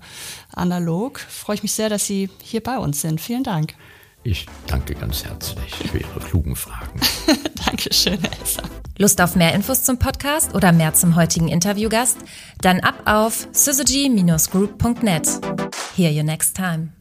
analog. 0.54 1.20
Freue 1.20 1.56
ich 1.56 1.64
mich 1.64 1.74
sehr, 1.74 1.90
dass 1.90 2.06
Sie 2.06 2.30
hier 2.42 2.62
bei 2.62 2.78
uns 2.78 3.02
sind. 3.02 3.20
Vielen 3.20 3.44
Dank. 3.44 3.76
Ich 4.28 4.46
danke 4.68 4.94
ganz 4.94 5.24
herzlich 5.24 5.74
für 5.74 6.00
Ihre 6.00 6.20
klugen 6.20 6.58
Fragen. 6.58 7.00
Dankeschön, 7.66 8.20
Esser. 8.44 8.64
Lust 8.98 9.22
auf 9.22 9.38
mehr 9.38 9.54
Infos 9.56 9.86
zum 9.86 10.00
Podcast 10.00 10.54
oder 10.54 10.74
mehr 10.74 10.94
zum 10.94 11.16
heutigen 11.16 11.48
Interviewgast? 11.48 12.18
Dann 12.60 12.82
ab 12.82 12.96
auf 13.06 13.48
syzygy-group.net. 13.54 15.30
Hear 15.96 16.12
you 16.12 16.24
next 16.24 16.58
time. 16.58 16.97